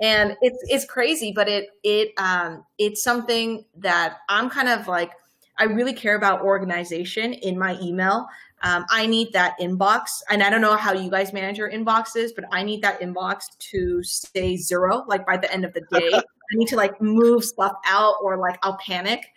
and 0.00 0.36
it's 0.42 0.58
it's 0.68 0.84
crazy 0.84 1.32
but 1.32 1.48
it 1.48 1.68
it 1.82 2.12
um 2.18 2.64
it's 2.78 3.02
something 3.02 3.64
that 3.76 4.18
i'm 4.28 4.50
kind 4.50 4.68
of 4.68 4.86
like 4.88 5.10
i 5.58 5.64
really 5.64 5.94
care 5.94 6.16
about 6.16 6.42
organization 6.42 7.32
in 7.32 7.58
my 7.58 7.78
email 7.80 8.26
um, 8.62 8.84
i 8.90 9.06
need 9.06 9.32
that 9.32 9.54
inbox 9.58 10.20
and 10.30 10.42
i 10.42 10.50
don't 10.50 10.60
know 10.60 10.76
how 10.76 10.92
you 10.92 11.10
guys 11.10 11.32
manage 11.32 11.56
your 11.56 11.70
inboxes 11.70 12.30
but 12.34 12.44
i 12.52 12.62
need 12.62 12.82
that 12.82 13.00
inbox 13.00 13.56
to 13.58 14.02
stay 14.02 14.56
zero 14.56 15.04
like 15.08 15.24
by 15.26 15.36
the 15.36 15.50
end 15.52 15.64
of 15.64 15.72
the 15.72 15.80
day 15.98 16.10
i 16.12 16.22
need 16.54 16.68
to 16.68 16.76
like 16.76 17.00
move 17.00 17.42
stuff 17.44 17.72
out 17.86 18.16
or 18.22 18.36
like 18.36 18.58
i'll 18.62 18.76
panic 18.78 19.32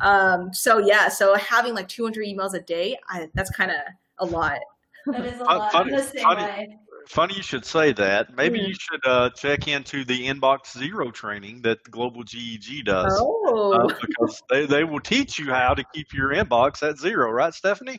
um 0.00 0.52
so 0.54 0.78
yeah 0.78 1.08
so 1.08 1.34
having 1.36 1.74
like 1.74 1.88
200 1.88 2.24
emails 2.24 2.54
a 2.54 2.60
day 2.60 2.96
I, 3.08 3.28
that's 3.34 3.50
kind 3.50 3.70
of 3.72 3.78
a 4.18 4.26
lot 4.26 4.60
That 5.06 5.26
is 5.26 5.38
a 5.40 5.44
lot. 5.44 5.72
funny- 5.72 5.92
I'm 5.92 5.96
the 5.98 6.02
same 6.04 6.22
funny- 6.22 6.42
way. 6.44 6.78
Funny 7.08 7.34
you 7.34 7.42
should 7.42 7.64
say 7.64 7.92
that. 7.92 8.34
Maybe 8.34 8.58
Hmm. 8.58 8.66
you 8.66 8.74
should 8.74 9.06
uh, 9.06 9.30
check 9.30 9.68
into 9.68 10.04
the 10.04 10.26
Inbox 10.26 10.76
Zero 10.76 11.10
training 11.10 11.62
that 11.62 11.82
Global 11.90 12.22
GEG 12.24 12.84
does. 12.84 13.12
oh 13.20 13.72
Uh, 13.74 13.88
because 14.00 14.42
they, 14.50 14.66
they 14.66 14.84
will 14.84 15.00
teach 15.00 15.38
you 15.38 15.52
how 15.52 15.74
to 15.74 15.84
keep 15.92 16.12
your 16.12 16.30
inbox 16.32 16.82
at 16.88 16.98
zero, 16.98 17.30
right, 17.30 17.52
Stephanie? 17.52 17.98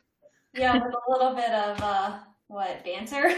Yeah, 0.54 0.74
with 0.74 0.94
a 0.94 1.12
little 1.12 1.36
bit 1.36 1.52
of 1.52 1.81
uh, 1.81 2.18
what 2.48 2.84
banter. 2.84 3.28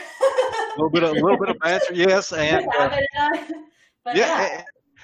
A 0.77 0.77
little 0.77 0.91
bit, 0.91 1.03
of, 1.03 1.09
a 1.09 1.13
little 1.13 1.39
bit 1.39 1.49
of 1.49 1.57
answer, 1.63 1.93
yes, 1.93 2.31
and 2.31 2.63
uh, 2.77 2.89
but 4.05 4.15
yeah, 4.15 4.41
yeah, 4.41 4.61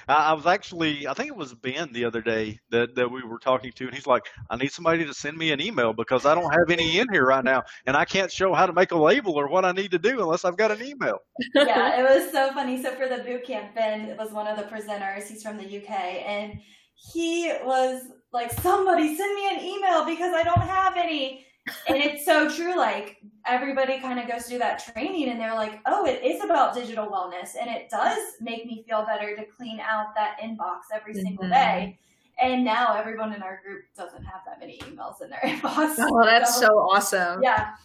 I 0.07 0.31
I 0.31 0.33
was 0.33 0.45
actually, 0.45 1.07
I 1.07 1.13
think 1.13 1.29
it 1.29 1.35
was 1.35 1.53
Ben 1.53 1.91
the 1.93 2.05
other 2.05 2.21
day 2.21 2.59
that, 2.69 2.95
that 2.95 3.09
we 3.09 3.23
were 3.23 3.39
talking 3.39 3.71
to, 3.73 3.85
and 3.85 3.93
he's 3.93 4.07
like, 4.07 4.23
I 4.49 4.55
need 4.55 4.71
somebody 4.71 5.05
to 5.05 5.13
send 5.13 5.37
me 5.37 5.51
an 5.51 5.61
email 5.61 5.93
because 5.93 6.25
I 6.25 6.35
don't 6.35 6.51
have 6.51 6.69
any 6.69 6.99
in 6.99 7.07
here 7.11 7.25
right 7.25 7.43
now, 7.43 7.63
and 7.85 7.95
I 7.95 8.05
can't 8.05 8.31
show 8.31 8.53
how 8.53 8.65
to 8.65 8.73
make 8.73 8.91
a 8.91 8.97
label 8.97 9.33
or 9.35 9.47
what 9.47 9.65
I 9.65 9.71
need 9.71 9.91
to 9.91 9.99
do 9.99 10.21
unless 10.21 10.45
I've 10.45 10.57
got 10.57 10.71
an 10.71 10.83
email. 10.83 11.19
yeah, 11.55 11.99
it 11.99 12.03
was 12.03 12.31
so 12.31 12.51
funny. 12.53 12.81
So 12.81 12.91
for 12.95 13.07
the 13.07 13.23
boot 13.23 13.45
camp, 13.45 13.75
Ben 13.75 14.15
was 14.17 14.31
one 14.31 14.47
of 14.47 14.57
the 14.57 14.63
presenters. 14.63 15.27
He's 15.27 15.43
from 15.43 15.57
the 15.57 15.77
UK, 15.77 15.89
and 15.89 16.59
he 16.95 17.51
was 17.63 18.03
like, 18.31 18.51
"Somebody 18.51 19.15
send 19.15 19.35
me 19.35 19.49
an 19.49 19.63
email 19.63 20.05
because 20.05 20.33
I 20.33 20.43
don't 20.43 20.61
have 20.61 20.95
any." 20.97 21.45
And 21.87 21.97
it's 21.97 22.25
so 22.25 22.49
true. 22.53 22.75
Like 22.77 23.17
everybody 23.47 23.99
kind 23.99 24.19
of 24.19 24.27
goes 24.27 24.43
through 24.43 24.59
that 24.59 24.83
training, 24.83 25.29
and 25.29 25.39
they're 25.39 25.53
like, 25.55 25.79
"Oh, 25.85 26.05
it 26.05 26.21
is 26.23 26.43
about 26.43 26.73
digital 26.75 27.07
wellness, 27.07 27.51
and 27.59 27.69
it 27.69 27.89
does 27.89 28.19
make 28.41 28.65
me 28.65 28.83
feel 28.87 29.05
better 29.05 29.35
to 29.35 29.45
clean 29.45 29.79
out 29.79 30.07
that 30.15 30.37
inbox 30.43 30.81
every 30.93 31.13
single 31.13 31.45
Mhm. 31.45 31.51
day." 31.53 31.99
And 32.41 32.65
now 32.65 32.95
everyone 32.95 33.31
in 33.33 33.41
our 33.43 33.61
group 33.63 33.85
doesn't 33.95 34.23
have 34.25 34.41
that 34.45 34.59
many 34.59 34.77
emails 34.79 35.21
in 35.21 35.29
their 35.29 35.39
inbox. 35.43 35.95
oh 35.99 36.25
that's 36.25 36.59
so 36.59 36.67
awesome 36.79 37.41
yeah. 37.43 37.75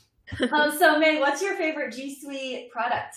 Um, 0.53 0.77
so 0.77 0.99
May, 0.99 1.21
what's 1.21 1.41
your 1.41 1.55
favorite 1.57 1.95
G 1.95 2.15
Suite 2.21 2.71
product? 2.71 3.17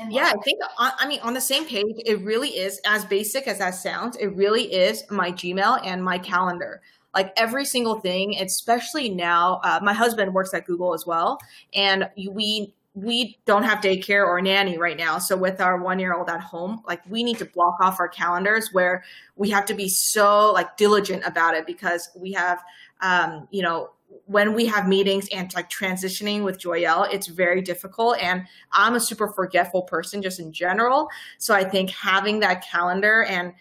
and 0.00 0.12
Yeah. 0.12 0.32
I 0.34 0.40
think 0.42 0.58
I 0.78 1.06
mean 1.08 1.20
on 1.20 1.34
the 1.34 1.40
same 1.40 1.66
page, 1.66 1.96
it 2.06 2.20
really 2.20 2.50
is 2.50 2.80
as 2.86 3.04
basic 3.04 3.46
as 3.48 3.58
that 3.58 3.74
sounds. 3.74 4.16
It 4.16 4.28
really 4.28 4.72
is 4.72 5.04
my 5.10 5.32
Gmail 5.32 5.84
and 5.84 6.02
my 6.02 6.18
calendar. 6.18 6.80
Like 7.14 7.32
every 7.36 7.64
single 7.64 8.00
thing, 8.00 8.36
especially 8.38 9.08
now. 9.08 9.60
Uh, 9.64 9.80
my 9.82 9.92
husband 9.92 10.34
works 10.34 10.52
at 10.54 10.66
Google 10.66 10.94
as 10.94 11.06
well, 11.06 11.38
and 11.74 12.08
we 12.16 12.74
we 12.94 13.38
don't 13.44 13.62
have 13.62 13.78
daycare 13.78 14.26
or 14.26 14.40
nanny 14.40 14.76
right 14.76 14.96
now. 14.96 15.18
So 15.18 15.36
with 15.36 15.60
our 15.60 15.78
one 15.80 15.98
year 15.98 16.14
old 16.14 16.28
at 16.28 16.40
home, 16.40 16.82
like 16.86 17.00
we 17.08 17.22
need 17.22 17.38
to 17.38 17.44
block 17.44 17.76
off 17.80 18.00
our 18.00 18.08
calendars 18.08 18.70
where 18.72 19.04
we 19.36 19.50
have 19.50 19.64
to 19.66 19.74
be 19.74 19.88
so 19.88 20.52
like 20.52 20.76
diligent 20.76 21.22
about 21.24 21.54
it 21.54 21.66
because 21.66 22.10
we 22.16 22.32
have, 22.32 22.60
um, 23.00 23.46
you 23.50 23.62
know, 23.62 23.90
when 24.24 24.54
we 24.54 24.66
have 24.66 24.88
meetings 24.88 25.28
and 25.32 25.54
like 25.54 25.70
transitioning 25.70 26.42
with 26.42 26.58
Joyelle, 26.58 27.12
it's 27.12 27.26
very 27.26 27.60
difficult. 27.60 28.18
And 28.18 28.46
I'm 28.72 28.94
a 28.94 29.00
super 29.00 29.28
forgetful 29.28 29.82
person 29.82 30.22
just 30.22 30.40
in 30.40 30.52
general. 30.52 31.08
So 31.38 31.54
I 31.54 31.64
think 31.64 31.90
having 31.90 32.40
that 32.40 32.66
calendar 32.66 33.24
and 33.24 33.52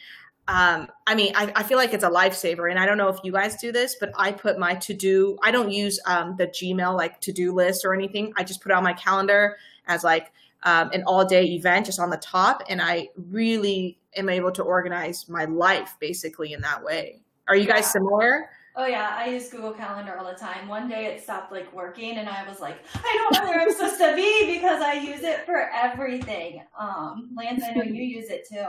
um, 0.49 0.87
I 1.05 1.13
mean, 1.13 1.33
I, 1.35 1.51
I, 1.57 1.63
feel 1.63 1.77
like 1.77 1.93
it's 1.93 2.05
a 2.05 2.09
lifesaver. 2.09 2.69
And 2.69 2.79
I 2.79 2.85
don't 2.85 2.97
know 2.97 3.09
if 3.09 3.17
you 3.21 3.33
guys 3.33 3.57
do 3.57 3.73
this, 3.73 3.97
but 3.99 4.11
I 4.17 4.31
put 4.31 4.57
my 4.57 4.75
to 4.75 4.93
do, 4.93 5.37
I 5.43 5.51
don't 5.51 5.71
use 5.71 5.99
um, 6.05 6.37
the 6.37 6.47
Gmail 6.47 6.95
like 6.95 7.19
to 7.21 7.33
do 7.33 7.53
list 7.53 7.83
or 7.83 7.93
anything. 7.93 8.31
I 8.37 8.45
just 8.45 8.61
put 8.61 8.71
it 8.71 8.75
on 8.75 8.83
my 8.83 8.93
calendar 8.93 9.57
as 9.87 10.05
like 10.05 10.31
um, 10.63 10.89
an 10.93 11.03
all 11.05 11.25
day 11.25 11.43
event 11.43 11.87
just 11.87 11.99
on 11.99 12.09
the 12.09 12.17
top. 12.17 12.63
And 12.69 12.81
I 12.81 13.09
really 13.29 13.97
am 14.15 14.29
able 14.29 14.51
to 14.53 14.63
organize 14.63 15.27
my 15.27 15.43
life 15.43 15.97
basically 15.99 16.53
in 16.53 16.61
that 16.61 16.81
way. 16.81 17.19
Are 17.49 17.55
you 17.55 17.67
guys 17.67 17.91
similar? 17.91 18.49
Oh 18.79 18.85
yeah, 18.85 19.15
I 19.17 19.29
use 19.29 19.49
Google 19.49 19.73
Calendar 19.73 20.17
all 20.17 20.25
the 20.25 20.37
time. 20.37 20.67
One 20.67 20.87
day 20.87 21.07
it 21.07 21.23
stopped 21.23 21.51
like 21.51 21.73
working, 21.73 22.17
and 22.17 22.29
I 22.29 22.47
was 22.47 22.59
like, 22.59 22.77
I 22.93 23.29
don't 23.31 23.43
know 23.43 23.49
where 23.49 23.59
I'm 23.59 23.71
supposed 23.71 23.97
to 23.97 24.15
be 24.15 24.53
because 24.53 24.83
I 24.83 24.93
use 24.93 25.23
it 25.23 25.47
for 25.47 25.71
everything. 25.73 26.61
Um, 26.77 27.31
Lance, 27.35 27.63
I 27.67 27.73
know 27.73 27.83
you 27.83 28.03
use 28.03 28.29
it 28.29 28.47
too. 28.47 28.67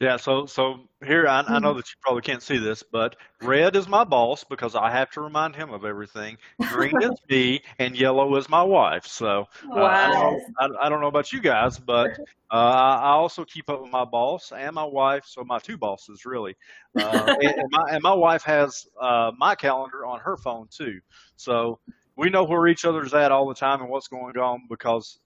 Yeah, 0.00 0.16
so 0.16 0.46
so 0.46 0.88
here 1.04 1.28
I, 1.28 1.40
I 1.40 1.58
know 1.58 1.68
mm-hmm. 1.68 1.76
that 1.76 1.90
you 1.90 1.94
probably 2.00 2.22
can't 2.22 2.42
see 2.42 2.56
this, 2.56 2.82
but 2.82 3.16
red 3.42 3.76
is 3.76 3.86
my 3.86 4.02
boss 4.02 4.44
because 4.44 4.74
I 4.74 4.90
have 4.90 5.10
to 5.10 5.20
remind 5.20 5.54
him 5.54 5.74
of 5.74 5.84
everything. 5.84 6.38
Green 6.70 7.02
is 7.02 7.10
me, 7.28 7.60
and 7.78 7.94
yellow 7.94 8.34
is 8.36 8.48
my 8.48 8.62
wife. 8.62 9.06
So 9.06 9.46
uh. 9.70 9.74
I, 9.74 10.10
don't 10.10 10.14
know, 10.14 10.40
I, 10.58 10.86
I, 10.86 10.88
don't 10.88 11.02
know 11.02 11.08
about 11.08 11.34
you 11.34 11.40
guys, 11.42 11.78
but 11.78 12.12
uh, 12.50 12.54
I 12.54 13.10
also 13.10 13.44
keep 13.44 13.68
up 13.68 13.82
with 13.82 13.90
my 13.90 14.06
boss 14.06 14.52
and 14.56 14.74
my 14.74 14.84
wife. 14.84 15.24
So 15.26 15.44
my 15.44 15.58
two 15.58 15.76
bosses 15.76 16.24
really, 16.24 16.56
uh, 16.98 17.36
and, 17.42 17.54
and, 17.58 17.68
my 17.70 17.90
and 17.90 18.02
my 18.02 18.14
wife 18.14 18.42
has 18.44 18.86
uh, 18.98 19.32
my 19.36 19.54
calendar 19.54 20.06
on 20.06 20.18
her 20.20 20.38
phone 20.38 20.68
too. 20.70 20.98
So 21.36 21.78
we 22.16 22.30
know 22.30 22.44
where 22.44 22.68
each 22.68 22.86
other's 22.86 23.12
at 23.12 23.32
all 23.32 23.46
the 23.46 23.54
time 23.54 23.82
and 23.82 23.90
what's 23.90 24.08
going 24.08 24.38
on 24.38 24.62
because 24.70 25.18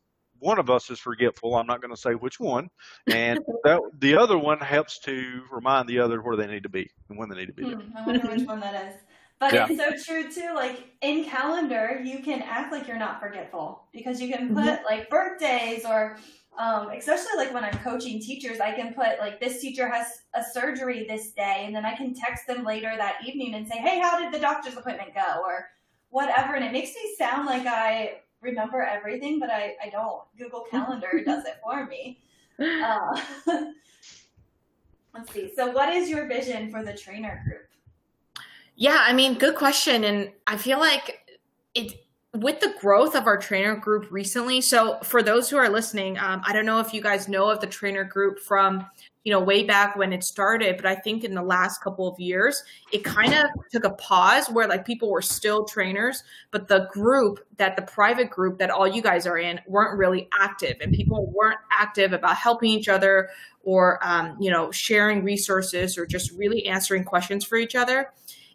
one 0.45 0.59
of 0.59 0.69
us 0.69 0.91
is 0.91 1.01
forgetful. 1.01 1.57
I'm 1.57 1.67
not 1.67 1.81
going 1.81 1.95
to 1.95 2.01
say 2.01 2.13
which 2.13 2.39
one, 2.39 2.69
and 3.07 3.41
that, 3.65 3.81
the 3.99 4.15
other 4.15 4.37
one 4.37 4.59
helps 4.59 4.99
to 5.01 5.43
remind 5.51 5.89
the 5.89 5.99
other 5.99 6.21
where 6.21 6.37
they 6.37 6.47
need 6.47 6.65
to 6.65 6.69
be 6.69 6.91
and 7.09 7.19
when 7.19 7.31
they 7.31 7.37
need 7.37 7.47
to 7.47 7.55
be. 7.55 7.65
Hmm, 7.65 7.97
I 7.97 8.07
wonder 8.07 8.29
which 8.29 8.47
one 8.47 8.61
that 8.61 8.89
is. 8.89 8.95
But 9.41 9.55
yeah. 9.55 9.67
it's 9.69 10.07
so 10.07 10.13
true 10.13 10.31
too. 10.31 10.55
Like 10.55 10.85
in 11.01 11.25
calendar, 11.25 12.01
you 12.05 12.21
can 12.21 12.43
act 12.43 12.73
like 12.73 12.87
you're 12.87 12.99
not 12.99 13.21
forgetful 13.21 13.85
because 13.93 14.21
you 14.21 14.29
can 14.29 14.55
put 14.55 14.65
mm-hmm. 14.65 14.85
like 14.85 15.11
birthdays 15.11 15.85
or 15.85 16.19
um, 16.59 16.91
especially 16.91 17.37
like 17.37 17.53
when 17.53 17.65
I'm 17.65 17.77
coaching 17.79 18.21
teachers, 18.21 18.61
I 18.61 18.73
can 18.73 18.95
put 18.95 19.19
like 19.19 19.41
this 19.41 19.61
teacher 19.61 19.89
has 19.89 20.07
a 20.35 20.43
surgery 20.45 21.05
this 21.09 21.33
day, 21.33 21.65
and 21.65 21.75
then 21.75 21.85
I 21.85 21.97
can 21.97 22.15
text 22.15 22.47
them 22.47 22.65
later 22.65 22.93
that 22.97 23.17
evening 23.27 23.55
and 23.55 23.67
say, 23.67 23.79
"Hey, 23.79 23.99
how 23.99 24.21
did 24.21 24.33
the 24.33 24.39
doctor's 24.39 24.77
appointment 24.77 25.15
go?" 25.15 25.43
or 25.43 25.71
whatever, 26.11 26.55
and 26.55 26.65
it 26.65 26.71
makes 26.71 26.91
me 26.91 27.17
sound 27.19 27.47
like 27.47 27.67
I 27.67 28.21
remember 28.45 28.83
everything, 28.83 29.41
but 29.41 29.51
I, 29.51 29.75
I 29.83 29.89
don't. 29.91 30.23
Google 30.39 30.67
Calendar 30.71 31.23
does 31.25 31.45
it 31.45 31.57
for 31.63 31.87
me. 31.87 32.21
Uh, 32.59 33.21
let's 35.15 35.33
see. 35.33 35.53
So, 35.57 35.71
what 35.71 35.93
is 35.93 36.09
your 36.09 36.29
vision 36.29 36.71
for 36.71 36.85
the 36.85 36.97
trainer 36.97 37.43
group? 37.45 37.67
Yeah, 38.77 38.99
I 39.01 39.13
mean, 39.13 39.35
good 39.35 39.57
question. 39.57 40.05
And 40.05 40.31
I 40.47 40.57
feel 40.57 40.79
like 40.79 41.21
it 41.75 42.07
with 42.33 42.59
the 42.61 42.75
growth 42.81 43.15
of 43.15 43.27
our 43.27 43.39
trainer 43.39 43.77
group 43.77 44.07
recently. 44.11 44.61
So, 44.61 44.99
for 45.03 45.23
those 45.23 45.51
who 45.51 45.57
are 45.57 45.69
listening, 45.69 46.19
um, 46.19 46.43
I 46.47 46.53
don't 46.53 46.67
know 46.67 46.81
if 46.81 46.95
you 46.95 47.01
guys 47.01 47.29
know 47.29 47.51
of 47.51 47.61
the 47.61 47.67
trainer 47.67 48.05
group 48.05 48.39
from 48.39 48.87
you 49.25 49.33
know, 49.33 49.41
way 49.41 49.65
back 49.65 49.97
when 49.97 50.13
it 50.13 50.23
started. 50.23 50.77
But 50.77 50.87
I 50.87 50.95
think 50.95 51.25
in 51.25 51.35
the 51.35 51.43
last 51.43 51.83
couple 51.83 52.07
of 52.07 52.21
years, 52.21 52.63
it 52.93 53.03
kind 53.05 53.35
of 53.35 53.47
took 53.73 53.85
a 53.85 53.91
pause 53.91 54.49
where 54.49 54.69
like 54.69 54.85
people 54.85 55.11
were 55.11 55.23
still 55.23 55.65
trainers, 55.65 56.23
but 56.51 56.69
the 56.69 56.89
group 56.93 57.41
that 57.57 57.75
the 57.75 57.83
private 57.83 58.31
group 58.31 58.59
that 58.59 58.71
all 58.71 58.87
you 58.87 59.03
guys 59.03 59.27
are 59.27 59.39
in 59.39 59.61
weren't 59.67 59.99
really 59.99 60.29
active 60.39 60.77
and 60.81 60.93
people 60.93 61.33
weren't 61.35 61.59
active 61.73 62.13
about 62.13 62.37
helping 62.37 62.71
each 62.71 62.89
other 62.89 63.31
or, 63.63 63.99
um, 64.07 64.37
you 64.39 64.51
know, 64.51 64.71
sharing 64.71 65.25
resources 65.25 65.97
or 65.97 66.05
just 66.05 66.31
really 66.33 66.67
answering 66.67 67.03
questions 67.03 67.45
for 67.45 67.57
each 67.57 67.75
other. 67.75 68.13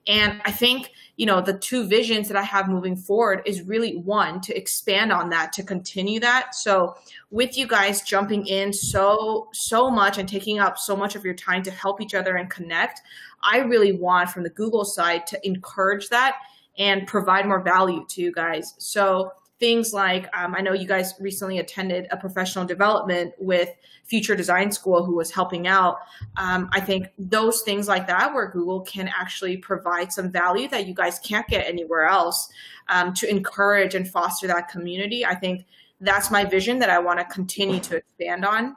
And 0.09 0.41
I 0.43 0.51
think, 0.51 0.91
you 1.17 1.27
know, 1.27 1.39
the 1.39 1.57
two 1.59 1.87
visions 1.87 2.27
that 2.29 2.35
I 2.35 2.41
have 2.41 2.67
moving 2.67 2.95
forward 2.95 3.43
is 3.45 3.61
really 3.61 3.97
one 3.97 4.41
to 4.41 4.57
expand 4.57 5.13
on 5.13 5.29
that, 5.29 5.53
to 5.53 5.63
continue 5.63 6.19
that. 6.21 6.55
So 6.55 6.95
with 7.29 7.55
you 7.55 7.67
guys 7.67 8.01
jumping 8.01 8.47
in 8.47 8.73
so, 8.73 9.49
so 9.53 9.91
much 9.91 10.17
and 10.17 10.27
taking 10.27 10.57
up 10.57 10.79
so 10.79 10.95
much 10.95 11.15
of 11.15 11.23
your 11.23 11.35
time 11.35 11.61
to 11.61 11.69
help 11.69 12.01
each 12.01 12.15
other 12.15 12.37
and 12.37 12.49
connect, 12.49 13.01
I 13.43 13.59
really 13.59 13.91
want 13.91 14.31
from 14.31 14.41
the 14.41 14.49
Google 14.49 14.83
side 14.83 15.27
to 15.27 15.47
encourage 15.47 16.09
that 16.09 16.37
and 16.79 17.05
provide 17.05 17.45
more 17.45 17.61
value 17.61 18.03
to 18.09 18.21
you 18.21 18.31
guys. 18.31 18.73
So 18.79 19.31
things 19.59 19.93
like 19.93 20.25
um, 20.35 20.55
I 20.55 20.61
know 20.61 20.73
you 20.73 20.87
guys 20.87 21.13
recently 21.19 21.59
attended 21.59 22.07
a 22.11 22.17
professional 22.17 22.65
development 22.65 23.33
with 23.37 23.69
Future 24.05 24.35
Design 24.35 24.71
School 24.71 25.03
who 25.05 25.15
was 25.15 25.31
helping 25.31 25.67
out. 25.67 25.97
Um, 26.37 26.69
I 26.71 26.79
think 26.79 27.07
those 27.17 27.61
things 27.61 27.87
like 27.87 28.07
that, 28.07 28.33
where 28.33 28.47
Google 28.47 28.81
can 28.81 29.09
actually 29.09 29.57
provide 29.57 30.11
some 30.11 30.31
value 30.31 30.67
that 30.69 30.87
you 30.87 30.93
guys 30.93 31.19
can't 31.19 31.47
get 31.47 31.67
anywhere 31.67 32.05
else 32.05 32.49
um, 32.87 33.13
to 33.15 33.29
encourage 33.29 33.95
and 33.95 34.09
foster 34.09 34.47
that 34.47 34.69
community. 34.69 35.25
I 35.25 35.35
think 35.35 35.65
that's 36.01 36.31
my 36.31 36.45
vision 36.45 36.79
that 36.79 36.89
I 36.89 36.99
want 36.99 37.19
to 37.19 37.25
continue 37.25 37.79
to 37.81 37.97
expand 37.97 38.45
on. 38.45 38.75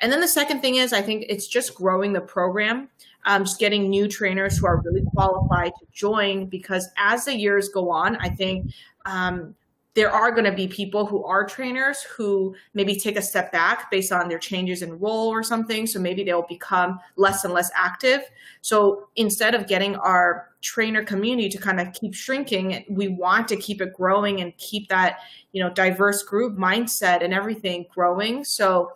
And 0.00 0.10
then 0.10 0.20
the 0.20 0.28
second 0.28 0.60
thing 0.60 0.76
is, 0.76 0.92
I 0.92 1.02
think 1.02 1.26
it's 1.28 1.46
just 1.46 1.74
growing 1.74 2.12
the 2.12 2.20
program, 2.20 2.88
um, 3.26 3.44
just 3.44 3.58
getting 3.58 3.88
new 3.88 4.08
trainers 4.08 4.58
who 4.58 4.66
are 4.66 4.80
really 4.84 5.02
qualified 5.14 5.72
to 5.78 5.86
join. 5.92 6.46
Because 6.46 6.88
as 6.96 7.24
the 7.24 7.34
years 7.34 7.68
go 7.68 7.90
on, 7.90 8.16
I 8.16 8.28
think 8.28 8.72
um, 9.06 9.54
there 9.94 10.10
are 10.10 10.32
going 10.32 10.44
to 10.44 10.52
be 10.52 10.66
people 10.66 11.06
who 11.06 11.24
are 11.24 11.46
trainers 11.46 12.02
who 12.02 12.54
maybe 12.74 12.96
take 12.96 13.16
a 13.16 13.22
step 13.22 13.52
back 13.52 13.90
based 13.90 14.10
on 14.10 14.28
their 14.28 14.38
changes 14.38 14.82
in 14.82 14.98
role 14.98 15.28
or 15.28 15.42
something. 15.42 15.86
So 15.86 16.00
maybe 16.00 16.24
they'll 16.24 16.46
become 16.48 16.98
less 17.16 17.44
and 17.44 17.54
less 17.54 17.70
active. 17.76 18.22
So 18.60 19.08
instead 19.14 19.54
of 19.54 19.68
getting 19.68 19.94
our 19.96 20.50
trainer 20.62 21.04
community 21.04 21.48
to 21.48 21.58
kind 21.58 21.80
of 21.80 21.92
keep 21.92 22.12
shrinking, 22.12 22.84
we 22.88 23.08
want 23.08 23.46
to 23.48 23.56
keep 23.56 23.80
it 23.80 23.92
growing 23.92 24.40
and 24.40 24.56
keep 24.56 24.88
that, 24.88 25.18
you 25.52 25.62
know, 25.62 25.70
diverse 25.70 26.24
group 26.24 26.58
mindset 26.58 27.22
and 27.22 27.32
everything 27.32 27.86
growing. 27.94 28.42
So 28.42 28.92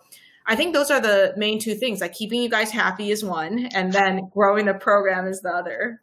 I 0.47 0.55
think 0.55 0.73
those 0.73 0.91
are 0.91 0.99
the 0.99 1.33
main 1.37 1.59
two 1.59 1.75
things. 1.75 2.01
Like 2.01 2.13
keeping 2.13 2.41
you 2.41 2.49
guys 2.49 2.71
happy 2.71 3.11
is 3.11 3.23
one, 3.23 3.67
and 3.67 3.93
then 3.93 4.29
growing 4.33 4.65
the 4.65 4.73
program 4.73 5.27
is 5.27 5.41
the 5.41 5.49
other. 5.49 6.01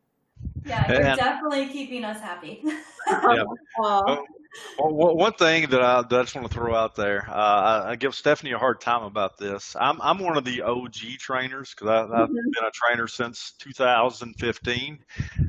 Yeah, 0.65 0.91
you're 0.91 1.03
and, 1.03 1.19
definitely 1.19 1.67
keeping 1.67 2.05
us 2.05 2.21
happy. 2.21 2.63
yeah. 3.09 4.17
Well, 4.79 5.17
one 5.17 5.33
thing 5.33 5.71
that 5.71 5.83
I, 5.83 6.03
that 6.03 6.13
I 6.13 6.23
just 6.23 6.35
want 6.35 6.49
to 6.49 6.55
throw 6.55 6.75
out 6.75 6.95
there, 6.95 7.27
uh, 7.29 7.33
I, 7.33 7.91
I, 7.91 7.97
give 7.97 8.15
Stephanie 8.15 8.53
a 8.53 8.59
hard 8.59 8.81
time 8.81 9.03
about 9.03 9.39
this. 9.39 9.75
I'm 9.79 10.01
I'm 10.03 10.19
one 10.19 10.37
of 10.37 10.45
the 10.45 10.63
OG 10.63 11.19
trainers 11.19 11.75
because 11.75 11.89
I've 11.89 12.29
mm-hmm. 12.29 12.35
been 12.35 12.65
a 12.65 12.71
trainer 12.73 13.09
since 13.09 13.55
2015. 13.59 14.99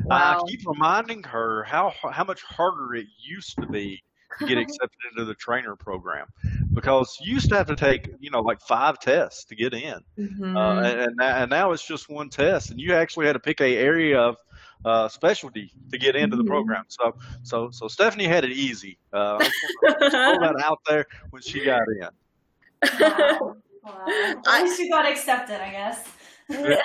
Wow. 0.06 0.16
I 0.16 0.50
keep 0.50 0.62
reminding 0.66 1.24
her 1.24 1.64
how 1.64 1.94
how 2.12 2.24
much 2.24 2.42
harder 2.44 2.96
it 2.96 3.08
used 3.22 3.56
to 3.60 3.68
be 3.68 4.02
to 4.40 4.46
get 4.46 4.58
accepted 4.58 5.00
into 5.12 5.26
the 5.26 5.36
trainer 5.36 5.76
program 5.76 6.28
because 6.74 7.18
you 7.22 7.34
used 7.34 7.50
to 7.50 7.56
have 7.56 7.68
to 7.68 7.76
take 7.76 8.10
you 8.20 8.30
know 8.30 8.42
like 8.42 8.62
five 8.62 9.00
tests 9.00 9.46
to 9.46 9.56
get 9.56 9.74
in, 9.74 10.00
mm-hmm. 10.18 10.56
uh, 10.56 10.82
and 10.82 11.22
and 11.22 11.50
now 11.50 11.72
it's 11.72 11.86
just 11.86 12.10
one 12.10 12.30
test, 12.30 12.72
and 12.72 12.80
you 12.80 12.94
actually 12.94 13.26
had 13.26 13.34
to 13.34 13.40
pick 13.40 13.62
a 13.62 13.78
area 13.78 14.20
of 14.20 14.38
uh, 14.86 15.08
specialty 15.08 15.72
to 15.92 15.98
get 15.98 16.16
into 16.16 16.36
the 16.36 16.44
mm-hmm. 16.44 16.52
program. 16.52 16.86
So, 16.88 17.16
so, 17.44 17.70
so 17.72 17.88
Stephanie 17.88 18.26
had 18.26 18.44
it 18.44 18.52
easy. 18.52 18.98
Uh, 19.14 19.38
that 19.82 20.62
out 20.64 20.80
there 20.88 21.06
when 21.32 21.42
she 21.42 21.64
got 21.64 21.82
in. 21.88 22.10
Wow. 23.00 23.56
wow. 23.84 24.42
At 24.48 24.64
least 24.64 24.80
you 24.80 24.90
got 24.90 25.06
accepted, 25.06 25.62
I 25.62 25.72
guess. 25.72 26.08
Yeah. 26.50 26.82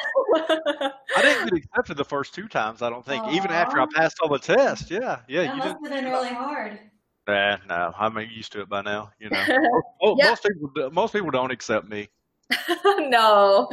I 1.17 1.23
didn't 1.23 1.51
get 1.51 1.65
accepted 1.65 1.97
the 1.97 2.05
first 2.05 2.35
two 2.35 2.49
times. 2.49 2.83
I 2.83 2.91
don't 2.91 3.05
think, 3.05 3.25
Aww. 3.25 3.35
even 3.35 3.51
after 3.51 3.81
I 3.81 3.87
passed 3.95 4.19
all 4.23 4.29
the 4.29 4.39
tests. 4.39 4.91
Yeah, 4.91 5.21
yeah. 5.29 5.45
That 5.45 5.57
must 5.57 5.69
have 5.69 5.83
been 5.83 6.05
really 6.07 6.35
hard. 6.35 6.79
Nah, 7.29 7.59
no, 7.69 7.93
I'm 7.97 8.19
used 8.19 8.53
to 8.53 8.63
it 8.63 8.69
by 8.69 8.83
now. 8.83 9.11
You 9.21 9.31
know, 9.31 9.45
most, 10.03 10.19
yeah. 10.19 10.31
most 10.31 10.43
people 10.43 10.91
most 10.91 11.13
people 11.13 11.31
don't 11.31 11.53
accept 11.53 11.89
me. 11.89 12.09
no. 13.09 13.69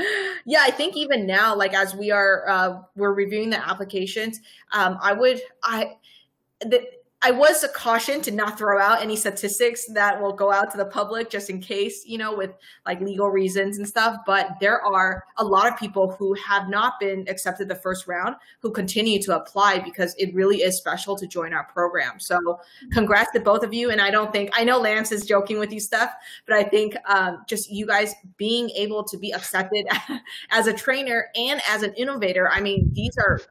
Yeah 0.45 0.61
i 0.63 0.71
think 0.71 0.95
even 0.95 1.25
now 1.25 1.55
like 1.55 1.73
as 1.73 1.95
we 1.95 2.11
are 2.11 2.47
uh, 2.47 2.81
we're 2.95 3.13
reviewing 3.13 3.49
the 3.49 3.67
applications 3.67 4.39
um, 4.71 4.97
i 5.01 5.13
would 5.13 5.41
i 5.63 5.95
the, 6.61 6.85
I 7.21 7.31
was 7.31 7.63
a 7.63 7.67
caution 7.69 8.21
to 8.21 8.31
not 8.31 8.57
throw 8.57 8.79
out 8.79 9.01
any 9.01 9.17
statistics 9.17 9.85
that 9.93 10.21
will 10.21 10.31
go 10.31 10.53
out 10.53 10.71
to 10.71 10.77
the 10.77 10.85
public 10.85 11.29
just 11.29 11.49
in 11.49 11.59
case, 11.59 12.05
you 12.05 12.17
know, 12.17 12.33
with 12.33 12.51
like 12.85 13.01
legal 13.01 13.29
reasons 13.29 13.77
and 13.77 13.85
stuff. 13.85 14.21
But 14.25 14.51
there 14.61 14.81
are 14.81 15.25
a 15.37 15.43
lot 15.43 15.67
of 15.67 15.77
people 15.77 16.11
who 16.11 16.33
have 16.35 16.69
not 16.69 16.97
been 16.97 17.25
accepted 17.27 17.67
the 17.67 17.75
first 17.75 18.07
round 18.07 18.35
who 18.61 18.71
continue 18.71 19.21
to 19.23 19.35
apply 19.35 19.79
because 19.79 20.15
it 20.17 20.33
really 20.33 20.61
is 20.61 20.77
special 20.77 21.17
to 21.17 21.27
join 21.27 21.53
our 21.53 21.65
program. 21.65 22.21
So 22.21 22.61
congrats 22.93 23.31
to 23.31 23.41
both 23.41 23.63
of 23.63 23.73
you. 23.73 23.91
And 23.91 23.99
I 23.99 24.11
don't 24.11 24.31
think, 24.31 24.51
I 24.53 24.63
know 24.63 24.79
Lance 24.79 25.11
is 25.11 25.25
joking 25.25 25.59
with 25.59 25.73
you 25.73 25.81
stuff, 25.81 26.11
but 26.47 26.55
I 26.55 26.63
think 26.63 26.95
um, 27.05 27.43
just 27.49 27.69
you 27.69 27.85
guys 27.85 28.13
being 28.37 28.69
able 28.69 29.03
to 29.03 29.17
be 29.17 29.31
accepted 29.31 29.85
as 30.51 30.67
a 30.67 30.73
trainer 30.73 31.27
and 31.35 31.59
as 31.67 31.83
an 31.83 31.93
innovator, 31.95 32.49
I 32.49 32.61
mean, 32.61 32.91
these 32.93 33.17
are 33.17 33.41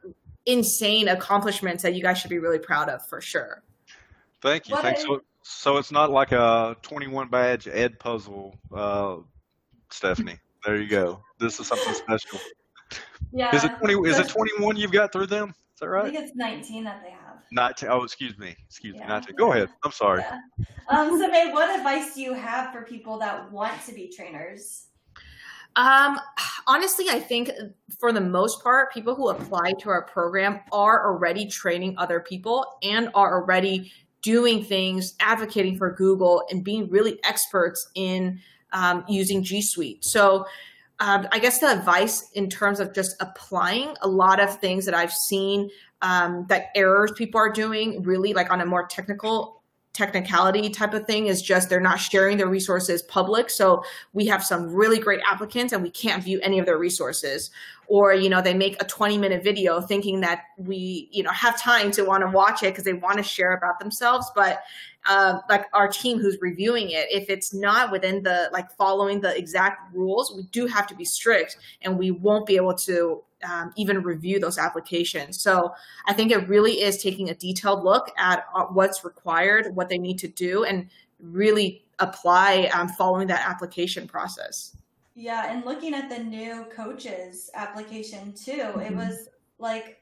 insane 0.45 1.09
accomplishments 1.09 1.83
that 1.83 1.93
you 1.95 2.01
guys 2.01 2.17
should 2.17 2.29
be 2.29 2.39
really 2.39 2.59
proud 2.59 2.89
of 2.89 3.05
for 3.07 3.21
sure. 3.21 3.63
Thank 4.41 4.69
you. 4.69 4.77
Thanks. 4.77 5.03
So, 5.03 5.21
so 5.41 5.77
it's 5.77 5.91
not 5.91 6.11
like 6.11 6.31
a 6.31 6.77
21 6.81 7.29
badge 7.29 7.65
Edpuzzle, 7.65 8.53
uh, 8.73 9.17
Stephanie. 9.89 10.39
There 10.65 10.79
you 10.79 10.87
go. 10.87 11.21
This 11.39 11.59
is 11.59 11.67
something 11.67 11.93
special. 11.93 12.39
Yeah. 13.31 13.55
Is 13.55 13.63
it 13.63 13.71
twenty? 13.79 13.93
Is 14.09 14.19
it 14.19 14.27
twenty-one 14.27 14.75
you've 14.75 14.91
got 14.91 15.11
through 15.11 15.27
them? 15.27 15.49
Is 15.49 15.79
that 15.79 15.89
right? 15.89 16.01
I 16.01 16.03
right? 16.05 16.13
think 16.13 16.25
it's 16.27 16.35
19 16.35 16.83
that 16.83 17.01
they 17.03 17.11
have. 17.11 17.37
Nineteen. 17.51 17.89
Oh, 17.89 18.03
excuse 18.03 18.37
me. 18.37 18.55
Excuse 18.65 18.95
me. 18.95 18.99
Yeah. 18.99 19.07
Nineteen. 19.07 19.35
Go 19.35 19.53
ahead. 19.53 19.69
I'm 19.83 19.91
sorry. 19.91 20.21
Yeah. 20.21 20.39
Um, 20.89 21.17
so, 21.17 21.27
May, 21.27 21.51
what 21.51 21.75
advice 21.75 22.15
do 22.15 22.21
you 22.21 22.33
have 22.33 22.73
for 22.73 22.81
people 22.81 23.17
that 23.19 23.51
want 23.51 23.73
to 23.85 23.93
be 23.93 24.11
trainers? 24.13 24.87
Um, 25.75 26.19
honestly, 26.67 27.05
I 27.09 27.19
think 27.19 27.51
for 27.99 28.11
the 28.11 28.21
most 28.21 28.63
part, 28.63 28.93
people 28.93 29.15
who 29.15 29.29
apply 29.29 29.73
to 29.79 29.89
our 29.89 30.03
program 30.03 30.59
are 30.71 31.05
already 31.05 31.47
training 31.47 31.95
other 31.97 32.19
people 32.19 32.65
and 32.83 33.09
are 33.13 33.41
already 33.41 33.91
doing 34.21 34.63
things, 34.63 35.15
advocating 35.19 35.77
for 35.77 35.91
Google, 35.91 36.43
and 36.49 36.63
being 36.63 36.89
really 36.89 37.19
experts 37.23 37.89
in 37.95 38.39
um, 38.73 39.03
using 39.07 39.43
G 39.43 39.61
Suite. 39.61 40.03
So, 40.03 40.45
um, 41.01 41.27
I 41.31 41.39
guess 41.39 41.59
the 41.59 41.71
advice 41.71 42.29
in 42.33 42.49
terms 42.49 42.81
of 42.81 42.93
just 42.93 43.15
applying 43.21 43.95
a 44.01 44.07
lot 44.07 44.41
of 44.41 44.59
things 44.59 44.85
that 44.85 44.93
I've 44.93 45.13
seen 45.13 45.69
um, 46.01 46.45
that 46.49 46.67
errors 46.75 47.13
people 47.13 47.39
are 47.39 47.51
doing, 47.51 48.03
really 48.03 48.33
like 48.33 48.51
on 48.51 48.59
a 48.59 48.65
more 48.65 48.85
technical 48.85 49.58
technicality 49.93 50.69
type 50.69 50.93
of 50.93 51.05
thing 51.05 51.27
is 51.27 51.41
just 51.41 51.69
they're 51.69 51.79
not 51.79 51.99
sharing 51.99 52.37
their 52.37 52.47
resources 52.47 53.01
public. 53.01 53.49
So 53.49 53.83
we 54.13 54.27
have 54.27 54.43
some 54.43 54.73
really 54.73 54.99
great 54.99 55.19
applicants 55.29 55.73
and 55.73 55.81
we 55.81 55.89
can't 55.89 56.23
view 56.23 56.39
any 56.41 56.59
of 56.59 56.65
their 56.65 56.77
resources. 56.77 57.49
Or 57.87 58.13
you 58.13 58.29
know 58.29 58.41
they 58.41 58.53
make 58.53 58.81
a 58.81 58.85
20 58.85 59.17
minute 59.17 59.43
video 59.43 59.81
thinking 59.81 60.21
that 60.21 60.43
we 60.57 61.09
you 61.11 61.23
know 61.23 61.31
have 61.31 61.59
time 61.59 61.89
to 61.91 62.03
want 62.03 62.21
to 62.21 62.29
watch 62.29 62.61
it 62.61 62.67
because 62.67 62.83
they 62.83 62.93
want 62.93 63.17
to 63.17 63.23
share 63.23 63.53
about 63.53 63.79
themselves. 63.79 64.31
But 64.35 64.61
uh, 65.07 65.39
like 65.49 65.65
our 65.73 65.87
team 65.87 66.19
who's 66.19 66.37
reviewing 66.41 66.91
it 66.91 67.07
if 67.09 67.29
it's 67.29 67.53
not 67.53 67.91
within 67.91 68.21
the 68.23 68.49
like 68.51 68.69
following 68.71 69.21
the 69.21 69.35
exact 69.37 69.93
rules 69.93 70.33
we 70.35 70.43
do 70.51 70.65
have 70.65 70.85
to 70.87 70.95
be 70.95 71.05
strict 71.05 71.57
and 71.81 71.97
we 71.97 72.11
won't 72.11 72.45
be 72.45 72.55
able 72.55 72.73
to 72.73 73.23
um, 73.49 73.71
even 73.77 74.03
review 74.03 74.39
those 74.39 74.57
applications 74.57 75.39
so 75.41 75.71
i 76.07 76.13
think 76.13 76.31
it 76.31 76.47
really 76.49 76.81
is 76.81 77.01
taking 77.01 77.29
a 77.29 77.35
detailed 77.35 77.83
look 77.83 78.11
at 78.17 78.45
uh, 78.55 78.65
what's 78.65 79.05
required 79.05 79.73
what 79.75 79.87
they 79.89 79.97
need 79.97 80.17
to 80.19 80.27
do 80.27 80.65
and 80.65 80.89
really 81.21 81.85
apply 81.99 82.69
um, 82.73 82.87
following 82.89 83.27
that 83.27 83.47
application 83.47 84.07
process 84.07 84.75
Yeah, 85.15 85.51
and 85.51 85.65
looking 85.65 85.93
at 85.93 86.09
the 86.09 86.19
new 86.23 86.65
coaches 86.73 87.49
application 87.53 88.33
too, 88.33 88.79
it 88.81 88.93
Mhm. 88.93 88.95
was 88.95 89.27
like, 89.57 90.01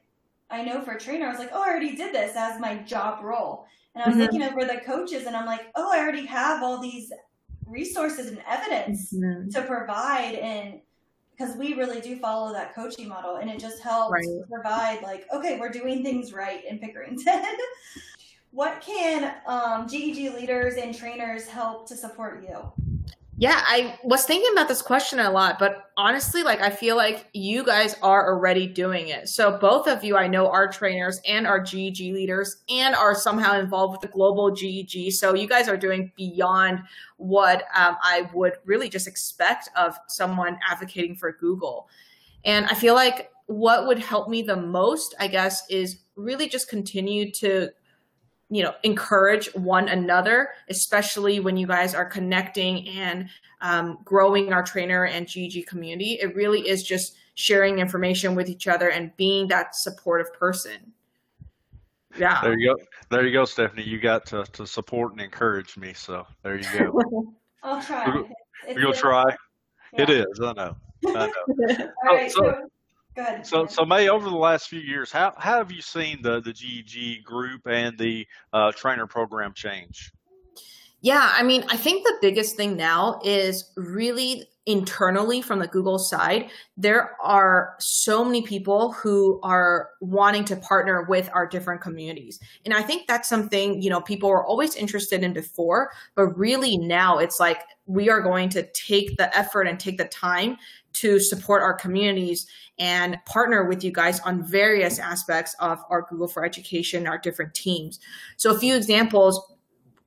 I 0.50 0.62
know 0.62 0.80
for 0.80 0.92
a 0.92 1.00
trainer, 1.00 1.26
I 1.26 1.30
was 1.30 1.38
like, 1.38 1.50
oh, 1.52 1.60
I 1.62 1.68
already 1.68 1.96
did 1.96 2.14
this 2.14 2.36
as 2.36 2.60
my 2.60 2.76
job 2.78 3.22
role. 3.24 3.66
And 3.94 4.04
I 4.04 4.08
was 4.08 4.16
Mhm. 4.16 4.20
looking 4.20 4.42
over 4.42 4.64
the 4.64 4.80
coaches 4.80 5.26
and 5.26 5.36
I'm 5.36 5.46
like, 5.46 5.70
oh, 5.74 5.90
I 5.92 5.98
already 5.98 6.26
have 6.26 6.62
all 6.62 6.78
these 6.78 7.12
resources 7.66 8.28
and 8.28 8.42
evidence 8.46 9.10
to 9.10 9.62
provide. 9.62 10.34
And 10.36 10.80
because 11.30 11.56
we 11.56 11.74
really 11.74 12.00
do 12.00 12.18
follow 12.18 12.52
that 12.52 12.74
coaching 12.74 13.08
model 13.08 13.36
and 13.36 13.50
it 13.50 13.60
just 13.60 13.80
helps 13.80 14.12
Right. 14.12 14.48
provide, 14.48 15.02
like, 15.02 15.26
okay, 15.32 15.58
we're 15.58 15.70
doing 15.70 16.02
things 16.02 16.32
right 16.32 16.64
in 16.64 16.78
Pickerington. 16.78 17.44
what 18.50 18.80
can 18.80 19.34
um, 19.46 19.86
GEG 19.86 20.34
leaders 20.34 20.76
and 20.76 20.94
trainers 20.94 21.46
help 21.46 21.86
to 21.88 21.96
support 21.96 22.42
you? 22.42 22.72
Yeah, 23.40 23.62
I 23.68 23.96
was 24.02 24.24
thinking 24.24 24.50
about 24.52 24.66
this 24.66 24.82
question 24.82 25.20
a 25.20 25.30
lot, 25.30 25.60
but 25.60 25.92
honestly, 25.96 26.42
like 26.42 26.60
I 26.60 26.70
feel 26.70 26.96
like 26.96 27.28
you 27.32 27.62
guys 27.62 27.94
are 28.02 28.34
already 28.34 28.66
doing 28.66 29.08
it. 29.08 29.28
So 29.28 29.56
both 29.58 29.86
of 29.86 30.02
you 30.02 30.16
I 30.16 30.26
know 30.26 30.50
are 30.50 30.66
trainers 30.66 31.20
and 31.24 31.46
are 31.46 31.60
GEG 31.60 32.12
leaders 32.12 32.56
and 32.68 32.96
are 32.96 33.14
somehow 33.14 33.56
involved 33.60 33.92
with 33.92 34.00
the 34.00 34.08
global 34.08 34.50
GEG. 34.50 35.12
So 35.12 35.36
you 35.36 35.46
guys 35.46 35.68
are 35.68 35.76
doing 35.76 36.10
beyond 36.16 36.80
what 37.16 37.62
um, 37.76 37.96
I 38.02 38.28
would 38.34 38.54
really 38.64 38.88
just 38.88 39.06
expect 39.06 39.68
of 39.76 39.96
someone 40.08 40.58
advocating 40.68 41.14
for 41.14 41.30
Google. 41.30 41.88
And 42.44 42.66
I 42.66 42.74
feel 42.74 42.94
like 42.94 43.30
what 43.46 43.86
would 43.86 44.00
help 44.00 44.28
me 44.28 44.42
the 44.42 44.56
most, 44.56 45.14
I 45.20 45.28
guess, 45.28 45.62
is 45.70 46.00
really 46.16 46.48
just 46.48 46.68
continue 46.68 47.30
to 47.32 47.70
you 48.50 48.62
know 48.62 48.74
encourage 48.82 49.52
one 49.54 49.88
another 49.88 50.50
especially 50.68 51.38
when 51.40 51.56
you 51.56 51.66
guys 51.66 51.94
are 51.94 52.04
connecting 52.06 52.88
and 52.88 53.28
um, 53.60 53.98
growing 54.04 54.52
our 54.52 54.62
trainer 54.62 55.04
and 55.04 55.26
GEG 55.28 55.66
community 55.66 56.18
it 56.22 56.34
really 56.34 56.66
is 56.68 56.82
just 56.82 57.16
sharing 57.34 57.78
information 57.78 58.34
with 58.34 58.48
each 58.48 58.66
other 58.66 58.90
and 58.90 59.14
being 59.16 59.46
that 59.48 59.74
supportive 59.76 60.32
person 60.32 60.92
yeah 62.18 62.40
There 62.42 62.58
you 62.58 62.74
go. 62.74 62.82
There 63.10 63.26
you 63.26 63.32
go, 63.32 63.44
Stephanie. 63.44 63.82
You 63.84 63.98
got 64.00 64.26
to, 64.26 64.44
to 64.52 64.66
support 64.66 65.12
and 65.12 65.20
encourage 65.20 65.76
me. 65.76 65.92
So 65.94 66.26
there 66.42 66.56
you 66.58 66.64
go. 66.78 67.32
I'll 67.62 67.82
try. 67.82 68.06
We're- 68.08 68.20
It's- 68.20 68.32
it's 68.66 68.80
You'll 68.80 68.92
try. 68.92 69.24
It 69.92 70.08
Yeah. 70.08 70.24
is. 70.30 70.40
I 70.40 70.52
know. 70.52 70.76
I 71.06 71.26
know. 71.26 71.32
All 72.08 72.14
right, 72.16 72.30
So- 72.30 72.40
so, 72.42 72.68
go 73.18 73.24
ahead. 73.24 73.46
So, 73.46 73.66
so 73.66 73.84
May, 73.84 74.08
over 74.08 74.28
the 74.28 74.36
last 74.36 74.68
few 74.68 74.80
years, 74.80 75.10
how, 75.10 75.34
how 75.36 75.58
have 75.58 75.72
you 75.72 75.82
seen 75.82 76.22
the, 76.22 76.40
the 76.40 76.52
GEG 76.52 77.24
group 77.24 77.66
and 77.66 77.98
the 77.98 78.26
uh, 78.52 78.72
trainer 78.72 79.06
program 79.06 79.52
change? 79.54 80.12
Yeah, 81.00 81.30
I 81.32 81.44
mean, 81.44 81.64
I 81.68 81.76
think 81.76 82.04
the 82.04 82.18
biggest 82.20 82.56
thing 82.56 82.76
now 82.76 83.20
is 83.24 83.70
really 83.76 84.48
internally 84.68 85.40
from 85.40 85.60
the 85.60 85.66
Google 85.66 85.98
side, 85.98 86.50
there 86.76 87.16
are 87.22 87.74
so 87.78 88.22
many 88.22 88.42
people 88.42 88.92
who 88.92 89.40
are 89.42 89.88
wanting 90.02 90.44
to 90.44 90.56
partner 90.56 91.04
with 91.04 91.30
our 91.32 91.46
different 91.46 91.80
communities. 91.80 92.38
And 92.66 92.74
I 92.74 92.82
think 92.82 93.06
that's 93.06 93.30
something, 93.30 93.80
you 93.80 93.88
know, 93.88 94.02
people 94.02 94.28
were 94.28 94.44
always 94.44 94.76
interested 94.76 95.24
in 95.24 95.32
before, 95.32 95.90
but 96.14 96.36
really 96.36 96.76
now 96.76 97.16
it's 97.16 97.40
like 97.40 97.62
we 97.86 98.10
are 98.10 98.20
going 98.20 98.50
to 98.50 98.68
take 98.72 99.16
the 99.16 99.34
effort 99.34 99.62
and 99.62 99.80
take 99.80 99.96
the 99.96 100.04
time 100.04 100.58
to 100.94 101.18
support 101.18 101.62
our 101.62 101.74
communities 101.74 102.46
and 102.78 103.16
partner 103.24 103.64
with 103.64 103.82
you 103.82 103.90
guys 103.90 104.20
on 104.20 104.44
various 104.44 104.98
aspects 104.98 105.56
of 105.60 105.78
our 105.88 106.02
Google 106.02 106.28
for 106.28 106.44
Education, 106.44 107.06
our 107.06 107.18
different 107.18 107.54
teams. 107.54 108.00
So 108.36 108.54
a 108.54 108.58
few 108.58 108.76
examples 108.76 109.40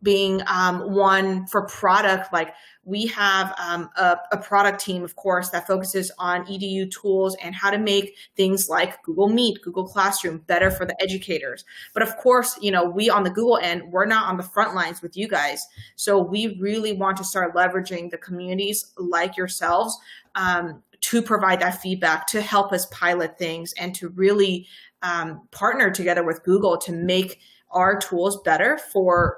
being 0.04 0.42
um, 0.48 0.92
one 0.94 1.46
for 1.48 1.66
product 1.68 2.34
like 2.34 2.54
we 2.84 3.06
have 3.06 3.54
um, 3.60 3.90
a, 3.96 4.18
a, 4.32 4.38
product 4.38 4.84
team 4.84 5.04
of 5.04 5.16
course 5.16 5.50
that 5.50 5.68
focuses 5.68 6.12
on 6.18 6.46
edu 6.48 6.90
tools 6.90 7.36
and 7.44 7.54
how 7.54 7.70
to 7.70 7.78
make 7.78 8.16
things 8.36 8.68
like 8.70 9.02
google 9.04 9.30
meet 9.30 9.62
google 9.62 9.86
classroom 9.86 10.40
better 10.48 10.72
for 10.72 10.86
the 10.86 11.00
educators. 11.02 11.64
But 11.94 12.04
of 12.04 12.18
course 12.18 12.58
you 12.62 12.72
know 12.72 12.86
we 12.90 13.10
on 13.10 13.24
the 13.24 13.30
google 13.30 13.58
end 13.58 13.92
we're 13.92 14.06
not 14.06 14.28
on 14.28 14.38
the 14.38 14.44
front 14.44 14.74
lines 14.74 15.02
with 15.02 15.16
you 15.16 15.28
guys. 15.28 15.68
So 15.96 16.20
we 16.20 16.58
really 16.60 16.94
want 16.94 17.18
to 17.18 17.24
start 17.24 17.56
leveraging 17.56 18.10
the 18.10 18.18
communities 18.18 18.94
like 18.98 19.38
yourselves 19.38 19.98
um, 20.36 20.82
to 21.02 21.22
provide 21.22 21.60
that 21.60 21.82
feedback 21.82 22.28
to 22.28 22.42
help 22.42 22.72
us 22.72 22.86
pilot 22.88 23.38
things 23.38 23.74
and 23.74 23.94
to 23.96 24.10
really 24.10 24.68
um, 25.04 25.48
partner 25.52 25.92
together 25.92 26.24
with 26.24 26.44
google 26.44 26.78
to 26.78 26.92
make 26.92 27.40
our 27.72 27.98
tools 27.98 28.42
better 28.44 28.78
for 28.78 29.38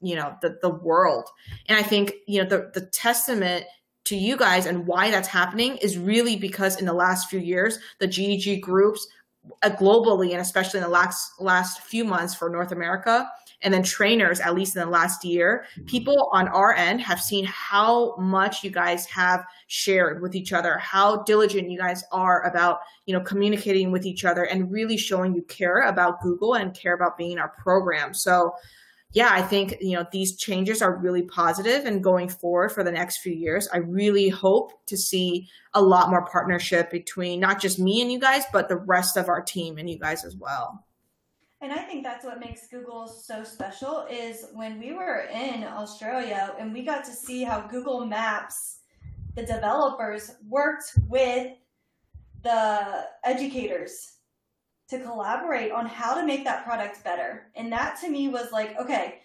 you 0.00 0.16
know 0.16 0.34
the 0.42 0.58
the 0.62 0.70
world. 0.70 1.28
And 1.66 1.78
i 1.78 1.82
think 1.82 2.14
you 2.26 2.42
know 2.42 2.48
the 2.48 2.70
the 2.74 2.86
testament 2.86 3.64
to 4.04 4.16
you 4.16 4.36
guys 4.36 4.66
and 4.66 4.86
why 4.86 5.10
that's 5.10 5.28
happening 5.28 5.76
is 5.78 5.98
really 5.98 6.36
because 6.36 6.78
in 6.80 6.86
the 6.86 6.92
last 6.92 7.28
few 7.28 7.38
years 7.38 7.78
the 7.98 8.06
GEG 8.06 8.60
groups 8.62 9.06
uh, 9.62 9.70
globally 9.70 10.32
and 10.32 10.40
especially 10.40 10.78
in 10.78 10.84
the 10.84 10.90
last 10.90 11.40
last 11.40 11.80
few 11.82 12.04
months 12.04 12.34
for 12.34 12.48
North 12.48 12.72
America 12.72 13.30
and 13.62 13.72
then 13.72 13.82
trainers 13.82 14.40
at 14.40 14.54
least 14.54 14.74
in 14.74 14.82
the 14.82 14.90
last 14.90 15.24
year 15.24 15.64
people 15.86 16.30
on 16.32 16.48
our 16.48 16.74
end 16.74 17.00
have 17.00 17.20
seen 17.20 17.44
how 17.44 18.16
much 18.16 18.64
you 18.64 18.70
guys 18.70 19.06
have 19.06 19.44
shared 19.66 20.20
with 20.22 20.34
each 20.34 20.52
other 20.52 20.78
how 20.78 21.22
diligent 21.22 21.70
you 21.70 21.78
guys 21.78 22.02
are 22.10 22.42
about 22.46 22.80
you 23.10 23.18
know 23.18 23.24
communicating 23.24 23.90
with 23.90 24.06
each 24.06 24.24
other 24.24 24.44
and 24.44 24.70
really 24.70 24.96
showing 24.96 25.34
you 25.34 25.42
care 25.42 25.82
about 25.82 26.20
Google 26.20 26.54
and 26.54 26.74
care 26.74 26.94
about 26.94 27.18
being 27.18 27.32
in 27.32 27.38
our 27.40 27.48
program. 27.48 28.14
So 28.14 28.54
yeah, 29.12 29.30
I 29.32 29.42
think 29.42 29.76
you 29.80 29.96
know 29.96 30.06
these 30.12 30.36
changes 30.36 30.80
are 30.80 30.96
really 30.96 31.22
positive, 31.22 31.84
and 31.84 32.02
going 32.02 32.28
forward 32.28 32.70
for 32.70 32.84
the 32.84 32.92
next 32.92 33.18
few 33.18 33.32
years, 33.32 33.68
I 33.72 33.78
really 33.78 34.28
hope 34.28 34.86
to 34.86 34.96
see 34.96 35.48
a 35.74 35.82
lot 35.82 36.10
more 36.10 36.26
partnership 36.26 36.90
between 36.90 37.40
not 37.40 37.60
just 37.60 37.78
me 37.78 38.02
and 38.02 38.12
you 38.12 38.20
guys, 38.20 38.44
but 38.52 38.68
the 38.68 38.76
rest 38.76 39.16
of 39.16 39.28
our 39.28 39.42
team 39.42 39.78
and 39.78 39.90
you 39.90 39.98
guys 39.98 40.24
as 40.24 40.36
well. 40.36 40.84
And 41.60 41.72
I 41.72 41.78
think 41.78 42.04
that's 42.04 42.24
what 42.24 42.40
makes 42.40 42.68
Google 42.68 43.06
so 43.06 43.44
special 43.44 44.06
is 44.10 44.46
when 44.54 44.78
we 44.78 44.92
were 44.92 45.28
in 45.32 45.64
Australia 45.64 46.54
and 46.58 46.72
we 46.72 46.82
got 46.82 47.04
to 47.04 47.12
see 47.12 47.42
how 47.42 47.60
Google 47.60 48.06
Maps, 48.06 48.78
the 49.34 49.44
developers 49.44 50.36
worked 50.48 50.92
with 51.08 51.52
the 52.42 53.06
educators 53.24 54.19
to 54.90 54.98
collaborate 54.98 55.72
on 55.72 55.86
how 55.86 56.14
to 56.14 56.26
make 56.26 56.44
that 56.44 56.64
product 56.64 57.02
better. 57.04 57.50
And 57.54 57.72
that 57.72 57.98
to 58.00 58.10
me 58.10 58.28
was 58.28 58.52
like, 58.52 58.76
okay, 58.78 59.20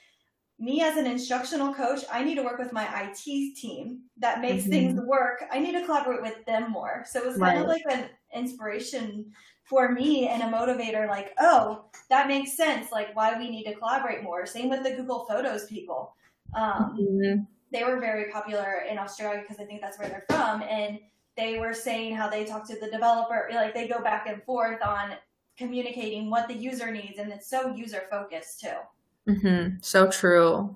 me 0.57 0.81
as 0.81 0.95
an 0.95 1.05
instructional 1.05 1.73
coach, 1.73 2.03
I 2.11 2.23
need 2.23 2.35
to 2.35 2.43
work 2.43 2.59
with 2.59 2.71
my 2.71 2.87
IT 3.03 3.55
team 3.57 4.03
that 4.17 4.41
makes 4.41 4.63
mm-hmm. 4.63 4.71
things 4.71 5.01
work. 5.05 5.43
I 5.51 5.59
need 5.59 5.73
to 5.73 5.83
collaborate 5.83 6.21
with 6.21 6.45
them 6.45 6.71
more. 6.71 7.03
So 7.07 7.19
it 7.19 7.27
was 7.27 7.37
kind 7.37 7.59
of 7.59 7.67
like 7.67 7.83
an 7.89 8.05
inspiration 8.33 9.31
for 9.63 9.91
me 9.91 10.27
and 10.27 10.43
a 10.43 10.45
motivator 10.45 11.07
like, 11.07 11.33
oh, 11.39 11.85
that 12.09 12.27
makes 12.27 12.55
sense. 12.55 12.91
Like 12.91 13.15
why 13.15 13.37
we 13.37 13.49
need 13.49 13.65
to 13.65 13.73
collaborate 13.73 14.23
more. 14.23 14.45
Same 14.45 14.69
with 14.69 14.83
the 14.83 14.91
Google 14.91 15.25
Photos 15.27 15.65
people. 15.65 16.15
Um, 16.53 16.97
mm-hmm. 16.99 17.41
They 17.73 17.83
were 17.83 17.99
very 17.99 18.31
popular 18.31 18.83
in 18.89 18.97
Australia 18.97 19.41
because 19.41 19.59
I 19.59 19.65
think 19.65 19.81
that's 19.81 19.99
where 19.99 20.07
they're 20.07 20.25
from. 20.29 20.61
And 20.61 20.99
they 21.35 21.57
were 21.57 21.73
saying 21.73 22.15
how 22.15 22.29
they 22.29 22.45
talk 22.45 22.65
to 22.67 22.79
the 22.79 22.89
developer, 22.89 23.49
like 23.53 23.73
they 23.73 23.87
go 23.87 24.01
back 24.01 24.27
and 24.27 24.41
forth 24.43 24.81
on 24.81 25.15
communicating 25.57 26.29
what 26.29 26.47
the 26.47 26.53
user 26.53 26.91
needs, 26.91 27.17
and 27.17 27.31
it's 27.31 27.47
so 27.47 27.73
user 27.75 28.03
focused 28.09 28.61
too. 28.61 29.31
Mm-hmm. 29.31 29.77
So 29.81 30.09
true. 30.09 30.75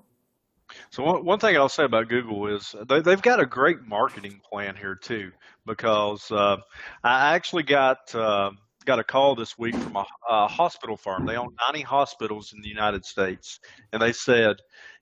So 0.90 1.02
one, 1.02 1.24
one 1.24 1.38
thing 1.38 1.56
I'll 1.56 1.68
say 1.68 1.84
about 1.84 2.08
Google 2.08 2.46
is 2.46 2.74
they, 2.88 3.00
they've 3.00 3.20
got 3.20 3.40
a 3.40 3.46
great 3.46 3.82
marketing 3.82 4.40
plan 4.48 4.76
here 4.76 4.94
too, 4.94 5.32
because 5.66 6.30
uh, 6.30 6.56
I 7.02 7.34
actually 7.34 7.64
got 7.64 8.14
uh, 8.14 8.52
got 8.84 8.98
a 8.98 9.04
call 9.04 9.34
this 9.34 9.58
week 9.58 9.74
from 9.74 9.96
a, 9.96 10.06
a 10.28 10.46
hospital 10.48 10.96
firm. 10.96 11.26
They 11.26 11.36
own 11.36 11.54
90 11.66 11.82
hospitals 11.82 12.52
in 12.52 12.60
the 12.60 12.68
United 12.68 13.04
States, 13.04 13.60
and 13.92 14.00
they 14.00 14.12
said, 14.12 14.56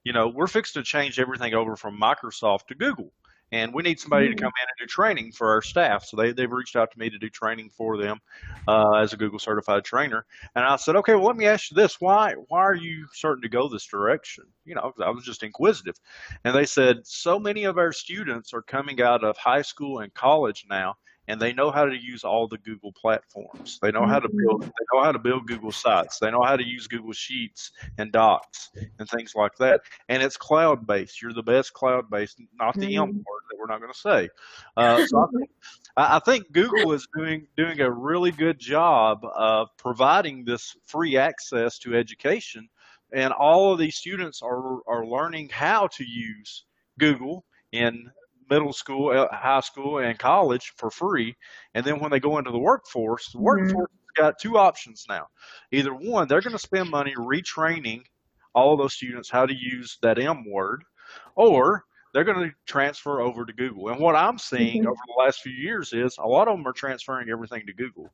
you 0.04 0.12
know, 0.12 0.28
we're 0.28 0.46
fixing 0.46 0.82
to 0.82 0.86
change 0.86 1.18
everything 1.18 1.54
over 1.54 1.76
from 1.76 2.00
Microsoft 2.00 2.66
to 2.68 2.74
Google 2.74 3.12
and 3.52 3.72
we 3.72 3.82
need 3.82 3.98
somebody 3.98 4.28
to 4.28 4.34
come 4.34 4.46
in 4.46 4.68
and 4.68 4.78
do 4.78 4.86
training 4.86 5.32
for 5.32 5.50
our 5.50 5.62
staff. 5.62 6.04
So 6.04 6.16
they, 6.16 6.32
they've 6.32 6.50
reached 6.50 6.76
out 6.76 6.90
to 6.92 6.98
me 6.98 7.08
to 7.10 7.18
do 7.18 7.30
training 7.30 7.70
for 7.70 7.96
them 7.96 8.18
uh, 8.66 8.92
as 8.94 9.12
a 9.12 9.16
Google 9.16 9.38
certified 9.38 9.84
trainer. 9.84 10.26
And 10.54 10.64
I 10.64 10.76
said, 10.76 10.96
okay, 10.96 11.14
well, 11.14 11.24
let 11.24 11.36
me 11.36 11.46
ask 11.46 11.70
you 11.70 11.74
this. 11.74 12.00
Why, 12.00 12.34
why 12.48 12.60
are 12.60 12.74
you 12.74 13.06
starting 13.12 13.42
to 13.42 13.48
go 13.48 13.68
this 13.68 13.86
direction? 13.86 14.44
You 14.64 14.74
know, 14.74 14.92
I 15.02 15.10
was 15.10 15.24
just 15.24 15.42
inquisitive. 15.42 15.96
And 16.44 16.54
they 16.54 16.66
said, 16.66 17.06
so 17.06 17.38
many 17.38 17.64
of 17.64 17.78
our 17.78 17.92
students 17.92 18.52
are 18.52 18.62
coming 18.62 19.00
out 19.00 19.24
of 19.24 19.36
high 19.36 19.62
school 19.62 20.00
and 20.00 20.12
college 20.12 20.66
now 20.68 20.96
and 21.28 21.40
they 21.40 21.52
know 21.52 21.70
how 21.70 21.84
to 21.84 21.94
use 21.94 22.24
all 22.24 22.48
the 22.48 22.56
Google 22.58 22.92
platforms. 22.92 23.78
They 23.80 23.92
know 23.92 24.06
how 24.06 24.18
to 24.18 24.28
build 24.28 24.62
they 24.62 24.86
know 24.94 25.04
how 25.04 25.12
to 25.12 25.18
build 25.18 25.46
Google 25.46 25.70
sites. 25.70 26.18
They 26.18 26.30
know 26.30 26.42
how 26.42 26.56
to 26.56 26.66
use 26.66 26.86
Google 26.86 27.12
Sheets 27.12 27.70
and 27.98 28.10
Docs 28.10 28.70
and 28.98 29.08
things 29.08 29.34
like 29.36 29.54
that. 29.58 29.82
And 30.08 30.22
it's 30.22 30.38
cloud 30.38 30.86
based. 30.86 31.20
You're 31.20 31.34
the 31.34 31.42
best 31.42 31.74
cloud 31.74 32.10
based, 32.10 32.40
not 32.58 32.74
the 32.74 32.96
M 32.96 33.08
mm-hmm. 33.08 33.16
word 33.18 33.42
that 33.50 33.58
we're 33.58 33.66
not 33.66 33.80
going 33.80 33.92
to 33.92 33.98
say. 33.98 34.28
Uh, 34.76 35.06
so 35.06 35.18
I 35.18 35.26
think, 35.36 35.50
I 35.96 36.18
think 36.18 36.52
Google 36.52 36.92
is 36.92 37.06
doing 37.14 37.46
doing 37.56 37.80
a 37.80 37.90
really 37.90 38.32
good 38.32 38.58
job 38.58 39.24
of 39.24 39.68
providing 39.76 40.44
this 40.44 40.76
free 40.86 41.18
access 41.18 41.78
to 41.80 41.94
education, 41.94 42.68
and 43.12 43.34
all 43.34 43.72
of 43.72 43.78
these 43.78 43.96
students 43.96 44.40
are 44.42 44.78
are 44.86 45.04
learning 45.04 45.50
how 45.52 45.88
to 45.88 46.04
use 46.04 46.64
Google 46.98 47.44
in 47.72 48.10
middle 48.50 48.72
school, 48.72 49.10
uh, 49.10 49.28
high 49.34 49.60
school, 49.60 49.98
and 49.98 50.18
college 50.18 50.72
for 50.76 50.90
free. 50.90 51.36
And 51.74 51.84
then 51.84 51.98
when 52.00 52.10
they 52.10 52.20
go 52.20 52.38
into 52.38 52.50
the 52.50 52.58
workforce, 52.58 53.30
the 53.32 53.38
mm-hmm. 53.38 53.44
workforce 53.44 53.90
has 53.90 54.24
got 54.24 54.38
two 54.40 54.58
options 54.58 55.06
now. 55.08 55.26
Either 55.72 55.94
one, 55.94 56.28
they're 56.28 56.40
going 56.40 56.52
to 56.52 56.58
spend 56.58 56.90
money 56.90 57.14
retraining 57.16 58.02
all 58.54 58.72
of 58.72 58.78
those 58.78 58.94
students 58.94 59.30
how 59.30 59.46
to 59.46 59.54
use 59.54 59.98
that 60.02 60.18
M 60.18 60.44
word, 60.50 60.82
or 61.34 61.84
they're 62.12 62.24
going 62.24 62.48
to 62.48 62.54
transfer 62.66 63.20
over 63.20 63.44
to 63.44 63.52
Google. 63.52 63.88
And 63.88 64.00
what 64.00 64.16
I'm 64.16 64.38
seeing 64.38 64.80
mm-hmm. 64.80 64.88
over 64.88 65.00
the 65.06 65.22
last 65.22 65.40
few 65.42 65.52
years 65.52 65.92
is 65.92 66.16
a 66.18 66.26
lot 66.26 66.48
of 66.48 66.56
them 66.56 66.66
are 66.66 66.72
transferring 66.72 67.30
everything 67.30 67.66
to 67.66 67.72
Google. 67.72 68.10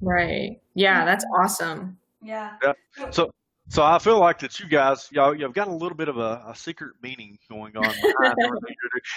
Right. 0.00 0.60
Yeah, 0.74 1.04
that's 1.04 1.24
awesome. 1.40 1.98
Yeah. 2.22 2.52
yeah. 2.62 2.72
So 3.10 3.30
so 3.68 3.82
I 3.82 3.98
feel 3.98 4.18
like 4.18 4.38
that 4.40 4.58
you 4.58 4.66
guys, 4.66 5.08
y'all, 5.12 5.34
you've 5.34 5.52
got 5.52 5.68
a 5.68 5.72
little 5.72 5.96
bit 5.96 6.08
of 6.08 6.18
a, 6.18 6.42
a 6.46 6.54
secret 6.54 6.94
meaning 7.02 7.38
going 7.50 7.76
on 7.76 7.84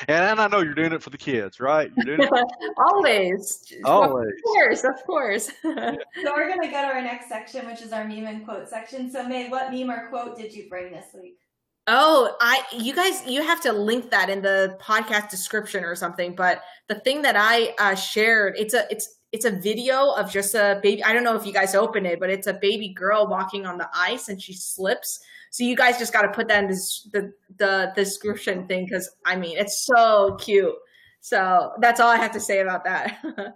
and, 0.08 0.24
and 0.24 0.40
I 0.40 0.48
know 0.48 0.60
you're 0.60 0.74
doing 0.74 0.94
it 0.94 1.02
for 1.02 1.10
the 1.10 1.18
kids, 1.18 1.60
right? 1.60 1.92
You're 1.96 2.18
doing 2.18 2.30
it 2.32 2.74
always, 2.92 3.74
always, 3.86 4.28
of 4.28 4.44
course, 4.44 4.84
of 4.84 5.04
course. 5.06 5.52
so 5.64 6.34
we're 6.36 6.50
gonna 6.50 6.72
go 6.72 6.82
to 6.82 6.88
our 6.88 7.02
next 7.02 7.30
section, 7.30 7.66
which 7.66 7.82
is 7.82 7.92
our 7.92 8.08
meme 8.08 8.26
and 8.28 8.46
quote 8.46 8.68
section. 8.68 9.10
So, 9.12 9.28
May, 9.28 9.50
what 9.50 9.72
meme 9.72 9.90
or 9.90 10.10
quote 10.10 10.38
did 10.38 10.54
you 10.54 10.68
bring 10.70 10.92
this 10.92 11.08
week? 11.14 11.38
Oh, 11.88 12.36
I 12.40 12.64
you 12.74 12.94
guys 12.94 13.26
you 13.26 13.42
have 13.42 13.62
to 13.62 13.74
link 13.74 14.12
that 14.12 14.30
in 14.30 14.42
the 14.42 14.78
podcast 14.82 15.30
description 15.30 15.84
or 15.84 15.96
something. 15.96 16.36
But 16.36 16.62
the 16.88 16.96
thing 16.96 17.24
that 17.24 17.36
I 17.36 17.74
uh, 17.80 17.96
shared, 17.96 18.56
it's 18.58 18.74
a 18.74 18.86
it's 18.92 19.21
it's 19.32 19.46
a 19.46 19.52
video 19.52 20.12
of 20.12 20.30
just 20.30 20.56
a 20.56 20.80
baby. 20.84 21.04
I 21.04 21.14
don't 21.14 21.24
know 21.24 21.36
if 21.36 21.46
you 21.46 21.54
guys 21.54 21.74
open 21.74 22.06
it, 22.06 22.20
but 22.20 22.30
it's 22.30 22.48
a 22.48 22.54
baby 22.54 22.90
girl 22.90 23.28
walking 23.28 23.66
on 23.66 23.78
the 23.78 23.90
ice 23.94 24.28
and 24.28 24.42
she 24.42 24.54
slips. 24.54 25.20
So 25.52 25.64
you 25.64 25.76
guys 25.76 25.98
just 25.98 26.14
got 26.14 26.24
to 26.24 26.30
put 26.30 26.48
that 26.50 26.64
in 26.64 26.70
this, 26.70 27.08
the 27.12 27.34
the 27.58 27.94
description 27.96 28.68
thing 28.68 28.86
because 28.86 29.10
I 29.26 29.36
mean 29.38 29.58
it's 29.58 29.86
so 29.86 30.36
cute. 30.40 30.74
So 31.22 31.72
that's 31.80 32.00
all 32.00 32.10
I 32.10 32.18
have 32.18 32.32
to 32.34 32.40
say 32.40 32.60
about 32.60 32.84
that. 32.84 33.20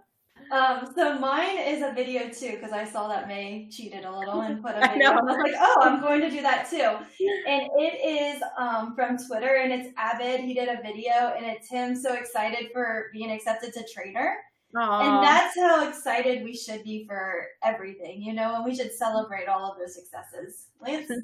um, 0.52 0.94
so 0.96 1.18
mine 1.20 1.58
is 1.58 1.82
a 1.82 1.92
video 1.94 2.30
too 2.30 2.52
because 2.52 2.72
I 2.72 2.86
saw 2.86 3.08
that 3.10 3.28
May 3.28 3.68
cheated 3.70 4.06
a 4.06 4.18
little 4.18 4.42
and 4.42 4.62
put 4.62 4.76
a 4.76 4.80
video. 4.94 5.12
I, 5.12 5.18
I 5.18 5.22
was 5.24 5.38
like, 5.38 5.56
oh, 5.60 5.82
I'm 5.82 6.00
going 6.00 6.22
to 6.22 6.30
do 6.30 6.42
that 6.42 6.70
too. 6.70 6.98
And 7.48 7.70
it 7.78 8.36
is 8.36 8.42
um, 8.58 8.96
from 8.96 9.18
Twitter 9.18 9.56
and 9.56 9.72
it's 9.72 9.90
Avid. 9.98 10.42
He 10.42 10.54
did 10.54 10.68
a 10.68 10.82
video 10.82 11.34
and 11.36 11.46
it's 11.46 11.70
him 11.70 11.96
so 11.96 12.14
excited 12.14 12.70
for 12.74 13.08
being 13.14 13.32
accepted 13.32 13.74
to 13.74 13.86
trainer 13.94 14.38
Aww. 14.76 15.02
And 15.02 15.24
that's 15.24 15.58
how 15.58 15.88
excited 15.88 16.44
we 16.44 16.56
should 16.56 16.84
be 16.84 17.06
for 17.08 17.48
everything, 17.64 18.22
you 18.22 18.34
know, 18.34 18.56
and 18.56 18.66
we 18.66 18.76
should 18.76 18.92
celebrate 18.92 19.48
all 19.48 19.72
of 19.72 19.78
those 19.78 19.96
successes. 19.96 20.68
Lance? 20.82 21.12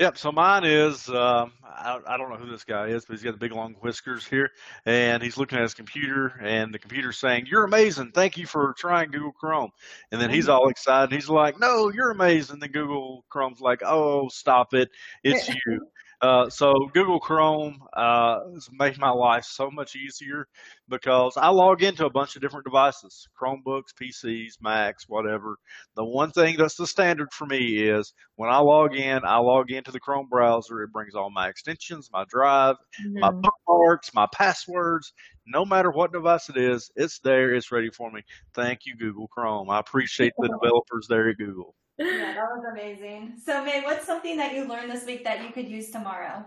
Yep. 0.00 0.18
So 0.18 0.32
mine 0.32 0.64
is 0.64 1.08
um, 1.08 1.52
I, 1.64 2.00
I, 2.04 2.16
don't 2.16 2.28
know 2.28 2.36
who 2.36 2.50
this 2.50 2.64
guy 2.64 2.88
is, 2.88 3.04
but 3.04 3.14
he's 3.14 3.22
got 3.22 3.30
the 3.30 3.38
big 3.38 3.52
long 3.52 3.74
whiskers 3.74 4.26
here, 4.26 4.50
and 4.86 5.22
he's 5.22 5.36
looking 5.36 5.56
at 5.56 5.62
his 5.62 5.74
computer, 5.74 6.34
and 6.42 6.74
the 6.74 6.80
computer's 6.80 7.16
saying, 7.16 7.46
"You're 7.46 7.62
amazing. 7.62 8.10
Thank 8.10 8.36
you 8.36 8.44
for 8.44 8.74
trying 8.76 9.12
Google 9.12 9.30
Chrome." 9.30 9.70
And 10.10 10.20
then 10.20 10.30
he's 10.30 10.48
all 10.48 10.68
excited. 10.68 11.12
He's 11.12 11.28
like, 11.28 11.60
"No, 11.60 11.92
you're 11.92 12.10
amazing." 12.10 12.58
Then 12.58 12.72
Google 12.72 13.24
Chrome's 13.28 13.60
like, 13.60 13.82
"Oh, 13.84 14.28
stop 14.30 14.74
it. 14.74 14.90
It's 15.22 15.48
you." 15.66 15.86
Uh, 16.20 16.48
so 16.48 16.72
Google 16.92 17.20
Chrome 17.20 17.82
uh, 17.94 18.40
has 18.54 18.68
made 18.72 18.98
my 18.98 19.10
life 19.10 19.44
so 19.44 19.70
much 19.70 19.96
easier 19.96 20.46
because 20.88 21.36
I 21.36 21.48
log 21.48 21.82
into 21.82 22.06
a 22.06 22.10
bunch 22.10 22.36
of 22.36 22.42
different 22.42 22.64
devices, 22.64 23.28
Chromebooks, 23.40 23.92
PCs, 24.00 24.54
Macs, 24.60 25.08
whatever. 25.08 25.58
The 25.96 26.04
one 26.04 26.30
thing 26.30 26.56
that's 26.56 26.76
the 26.76 26.86
standard 26.86 27.32
for 27.32 27.46
me 27.46 27.88
is 27.88 28.12
when 28.36 28.50
I 28.50 28.58
log 28.58 28.94
in, 28.94 29.24
I 29.24 29.38
log 29.38 29.70
into 29.70 29.90
the 29.90 30.00
Chrome 30.00 30.28
browser. 30.28 30.82
It 30.82 30.92
brings 30.92 31.14
all 31.14 31.30
my 31.30 31.48
extensions, 31.48 32.10
my 32.12 32.24
drive, 32.28 32.76
mm-hmm. 33.04 33.20
my 33.20 33.30
bookmarks, 33.30 34.14
my 34.14 34.26
passwords. 34.32 35.12
No 35.46 35.64
matter 35.64 35.90
what 35.90 36.12
device 36.12 36.48
it 36.48 36.56
is, 36.56 36.90
it's 36.96 37.18
there. 37.20 37.54
It's 37.54 37.70
ready 37.70 37.90
for 37.90 38.10
me. 38.10 38.22
Thank 38.54 38.80
you, 38.86 38.96
Google 38.96 39.28
Chrome. 39.28 39.68
I 39.70 39.80
appreciate 39.80 40.32
the 40.38 40.48
developers 40.60 41.06
there 41.08 41.28
at 41.28 41.36
Google 41.36 41.74
yeah, 41.98 42.34
that 42.34 42.48
was 42.50 42.64
amazing. 42.70 43.34
So, 43.44 43.64
May, 43.64 43.82
what's 43.82 44.06
something 44.06 44.36
that 44.36 44.54
you 44.54 44.66
learned 44.66 44.90
this 44.90 45.04
week 45.04 45.24
that 45.24 45.42
you 45.42 45.50
could 45.50 45.68
use 45.68 45.90
tomorrow? 45.90 46.44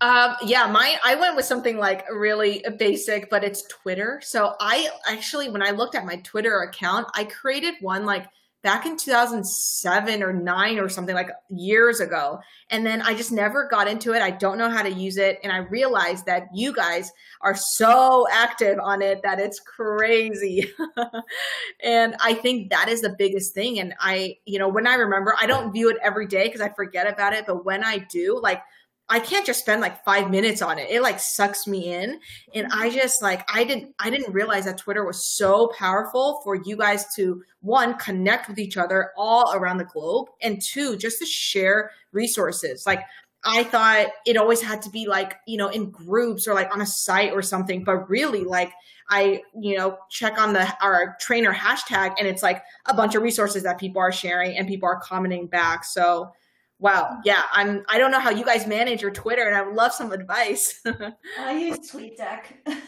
Um, 0.00 0.36
yeah, 0.44 0.66
my 0.66 0.98
I 1.04 1.14
went 1.14 1.36
with 1.36 1.46
something 1.46 1.78
like 1.78 2.04
really 2.10 2.62
basic, 2.78 3.30
but 3.30 3.42
it's 3.42 3.62
Twitter. 3.62 4.20
So 4.22 4.54
I 4.60 4.90
actually, 5.08 5.48
when 5.48 5.62
I 5.62 5.70
looked 5.70 5.94
at 5.94 6.04
my 6.04 6.16
Twitter 6.16 6.60
account, 6.60 7.08
I 7.14 7.24
created 7.24 7.74
one 7.80 8.04
like 8.04 8.26
back 8.66 8.84
in 8.84 8.96
2007 8.96 10.24
or 10.24 10.32
9 10.32 10.78
or 10.80 10.88
something 10.88 11.14
like 11.14 11.30
years 11.50 12.00
ago. 12.00 12.40
And 12.68 12.84
then 12.84 13.00
i 13.00 13.14
just 13.14 13.30
never 13.30 13.68
got 13.68 13.86
into 13.86 14.12
it. 14.12 14.20
I 14.20 14.32
don't 14.32 14.58
know 14.58 14.68
how 14.68 14.82
to 14.82 14.92
use 14.92 15.18
it. 15.18 15.38
And 15.44 15.52
i 15.52 15.58
realized 15.58 16.26
that 16.26 16.48
you 16.52 16.74
guys 16.74 17.12
are 17.42 17.54
so 17.54 18.26
active 18.28 18.80
on 18.82 19.02
it 19.02 19.22
that 19.22 19.38
it's 19.38 19.60
crazy. 19.60 20.68
And 21.84 22.16
i 22.20 22.34
think 22.34 22.70
that 22.70 22.88
is 22.88 23.02
the 23.02 23.14
biggest 23.16 23.54
thing. 23.54 23.78
And 23.78 23.94
i 24.00 24.36
you 24.46 24.58
know 24.58 24.68
when 24.68 24.88
i 24.88 24.96
remember 24.96 25.36
i 25.40 25.46
don't 25.46 25.72
view 25.72 25.88
it 25.88 25.98
every 26.02 26.26
day 26.26 26.46
because 26.46 26.60
i 26.60 26.68
forget 26.70 27.06
about 27.06 27.34
it. 27.34 27.46
But 27.46 27.64
when 27.64 27.84
i 27.84 27.98
do 27.98 28.40
like 28.42 28.62
I 29.08 29.20
can't 29.20 29.46
just 29.46 29.60
spend 29.60 29.80
like 29.80 30.04
five 30.04 30.30
minutes 30.30 30.62
on 30.62 30.78
it. 30.78 30.90
It 30.90 31.00
like 31.00 31.20
sucks 31.20 31.66
me 31.66 31.94
in. 31.94 32.18
And 32.54 32.66
I 32.72 32.88
mm-hmm. 32.88 32.96
just 32.96 33.22
like 33.22 33.48
I 33.52 33.64
didn't 33.64 33.94
I 33.98 34.10
didn't 34.10 34.32
realize 34.32 34.64
that 34.64 34.78
Twitter 34.78 35.04
was 35.04 35.24
so 35.24 35.70
powerful 35.78 36.40
for 36.42 36.56
you 36.56 36.76
guys 36.76 37.14
to 37.14 37.42
one, 37.60 37.96
connect 37.98 38.48
with 38.48 38.58
each 38.58 38.76
other 38.76 39.10
all 39.16 39.54
around 39.54 39.78
the 39.78 39.84
globe, 39.84 40.28
and 40.42 40.60
two, 40.60 40.96
just 40.96 41.20
to 41.20 41.26
share 41.26 41.90
resources. 42.12 42.84
Like 42.84 43.02
I 43.44 43.62
thought 43.62 44.08
it 44.26 44.36
always 44.36 44.60
had 44.60 44.82
to 44.82 44.90
be 44.90 45.06
like, 45.06 45.36
you 45.46 45.56
know, 45.56 45.68
in 45.68 45.90
groups 45.90 46.48
or 46.48 46.54
like 46.54 46.72
on 46.74 46.80
a 46.80 46.86
site 46.86 47.32
or 47.32 47.42
something, 47.42 47.84
but 47.84 48.10
really 48.10 48.42
like 48.42 48.72
I, 49.08 49.42
you 49.54 49.76
know, 49.76 49.98
check 50.10 50.36
on 50.36 50.52
the 50.52 50.66
our 50.82 51.16
trainer 51.20 51.52
hashtag 51.52 52.14
and 52.18 52.26
it's 52.26 52.42
like 52.42 52.64
a 52.86 52.94
bunch 52.94 53.14
of 53.14 53.22
resources 53.22 53.62
that 53.62 53.78
people 53.78 54.02
are 54.02 54.10
sharing 54.10 54.56
and 54.56 54.66
people 54.66 54.88
are 54.88 54.98
commenting 54.98 55.46
back. 55.46 55.84
So 55.84 56.32
Wow. 56.78 57.18
Yeah. 57.24 57.42
I'm, 57.52 57.84
I 57.88 57.98
don't 57.98 58.10
know 58.10 58.20
how 58.20 58.30
you 58.30 58.44
guys 58.44 58.66
manage 58.66 59.00
your 59.00 59.10
Twitter 59.10 59.46
and 59.46 59.56
I 59.56 59.62
would 59.62 59.74
love 59.74 59.92
some 59.92 60.12
advice. 60.12 60.80
I 61.38 61.52
use 61.52 61.90
TweetDeck. 61.90 62.80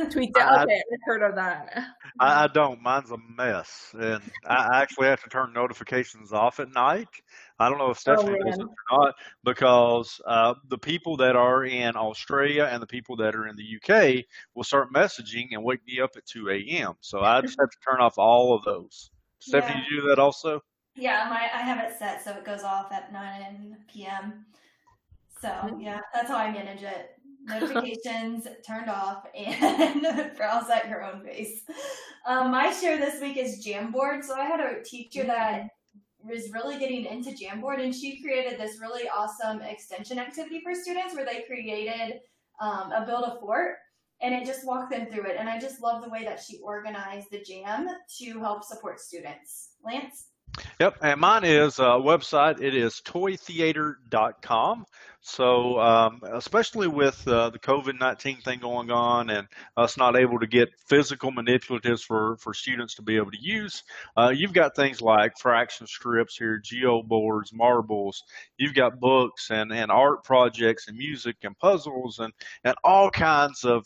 TweetDeck. 0.00 0.36
I, 0.36 0.64
okay. 0.64 0.82
I've 0.92 1.00
heard 1.04 1.22
of 1.22 1.36
that. 1.36 1.84
I, 2.20 2.44
I, 2.44 2.46
don't. 2.48 2.82
Mine's 2.82 3.12
a 3.12 3.18
mess. 3.36 3.94
And 3.94 4.22
I 4.46 4.80
actually 4.82 5.06
have 5.06 5.22
to 5.22 5.30
turn 5.30 5.52
notifications 5.52 6.32
off 6.32 6.60
at 6.60 6.72
night. 6.72 7.08
I 7.58 7.68
don't 7.68 7.78
know 7.78 7.90
if 7.90 7.98
oh, 7.98 8.14
Stephanie 8.14 8.36
oh, 8.40 8.50
does 8.50 8.58
it 8.58 8.64
or 8.64 8.98
not 8.98 9.14
because 9.44 10.20
uh, 10.26 10.54
the 10.68 10.78
people 10.78 11.16
that 11.18 11.36
are 11.36 11.64
in 11.64 11.96
Australia 11.96 12.68
and 12.70 12.82
the 12.82 12.86
people 12.86 13.16
that 13.16 13.34
are 13.34 13.46
in 13.46 13.56
the 13.56 13.76
UK 13.76 14.24
will 14.54 14.64
start 14.64 14.92
messaging 14.92 15.48
and 15.52 15.62
wake 15.62 15.80
me 15.86 16.00
up 16.00 16.10
at 16.16 16.26
2 16.26 16.50
a.m. 16.50 16.94
So 17.00 17.20
I 17.20 17.40
just 17.40 17.58
have 17.58 17.70
to 17.70 17.78
turn 17.88 18.00
off 18.00 18.18
all 18.18 18.54
of 18.54 18.64
those. 18.64 19.10
Stephanie, 19.38 19.74
yeah. 19.76 19.84
you 19.90 20.00
do 20.02 20.08
that 20.08 20.18
also? 20.18 20.60
Yeah, 20.96 21.26
my 21.28 21.48
I 21.52 21.62
have 21.62 21.78
it 21.78 21.98
set 21.98 22.24
so 22.24 22.32
it 22.32 22.44
goes 22.44 22.62
off 22.62 22.90
at 22.92 23.12
9 23.12 23.76
p.m. 23.92 24.46
So 25.40 25.48
mm-hmm. 25.48 25.80
yeah, 25.80 26.00
that's 26.14 26.28
how 26.28 26.36
I 26.36 26.50
manage 26.50 26.82
it. 26.82 27.10
notifications 27.44 28.46
turned 28.66 28.88
off, 28.88 29.26
and 29.34 30.06
browse 30.36 30.70
at 30.70 30.88
your 30.88 31.04
own 31.04 31.20
pace. 31.20 31.62
Um, 32.26 32.50
my 32.50 32.72
share 32.72 32.98
this 32.98 33.20
week 33.20 33.36
is 33.36 33.64
Jamboard. 33.64 34.24
So 34.24 34.34
I 34.34 34.44
had 34.44 34.60
a 34.60 34.82
teacher 34.82 35.24
that 35.24 35.68
was 36.24 36.50
really 36.52 36.78
getting 36.78 37.04
into 37.04 37.30
Jamboard, 37.30 37.82
and 37.82 37.94
she 37.94 38.20
created 38.20 38.58
this 38.58 38.80
really 38.80 39.08
awesome 39.08 39.60
extension 39.60 40.18
activity 40.18 40.60
for 40.62 40.74
students 40.74 41.14
where 41.14 41.26
they 41.26 41.44
created 41.46 42.20
um, 42.60 42.90
a 42.90 43.04
build 43.06 43.24
a 43.24 43.38
fort 43.38 43.76
and 44.20 44.34
it 44.34 44.46
just 44.46 44.66
walked 44.66 44.90
them 44.90 45.06
through 45.06 45.26
it. 45.26 45.36
And 45.38 45.48
I 45.48 45.60
just 45.60 45.82
love 45.82 46.02
the 46.02 46.08
way 46.08 46.24
that 46.24 46.40
she 46.40 46.58
organized 46.60 47.28
the 47.30 47.42
jam 47.42 47.88
to 48.18 48.40
help 48.40 48.64
support 48.64 49.00
students. 49.00 49.70
Lance? 49.84 50.28
Yep, 50.80 50.98
and 51.02 51.20
mine 51.20 51.44
is 51.44 51.78
a 51.78 51.98
website. 52.00 52.62
It 52.62 52.74
is 52.74 53.00
toytheater.com. 53.04 54.84
So, 55.20 55.80
um, 55.80 56.20
especially 56.34 56.86
with 56.86 57.26
uh, 57.26 57.50
the 57.50 57.58
COVID 57.58 57.98
19 57.98 58.42
thing 58.42 58.60
going 58.60 58.90
on 58.90 59.28
and 59.30 59.48
us 59.76 59.96
not 59.96 60.16
able 60.16 60.38
to 60.38 60.46
get 60.46 60.68
physical 60.88 61.32
manipulatives 61.32 62.02
for, 62.02 62.36
for 62.36 62.54
students 62.54 62.94
to 62.94 63.02
be 63.02 63.16
able 63.16 63.32
to 63.32 63.40
use, 63.40 63.82
uh, 64.16 64.32
you've 64.34 64.52
got 64.52 64.76
things 64.76 65.00
like 65.00 65.36
fraction 65.38 65.86
strips 65.86 66.36
here, 66.36 66.60
geo 66.62 67.02
boards, 67.02 67.52
marbles. 67.52 68.22
You've 68.56 68.74
got 68.74 69.00
books 69.00 69.50
and, 69.50 69.72
and 69.72 69.90
art 69.90 70.24
projects 70.24 70.88
and 70.88 70.96
music 70.96 71.36
and 71.42 71.58
puzzles 71.58 72.20
and, 72.20 72.32
and 72.62 72.76
all 72.84 73.10
kinds 73.10 73.64
of 73.64 73.84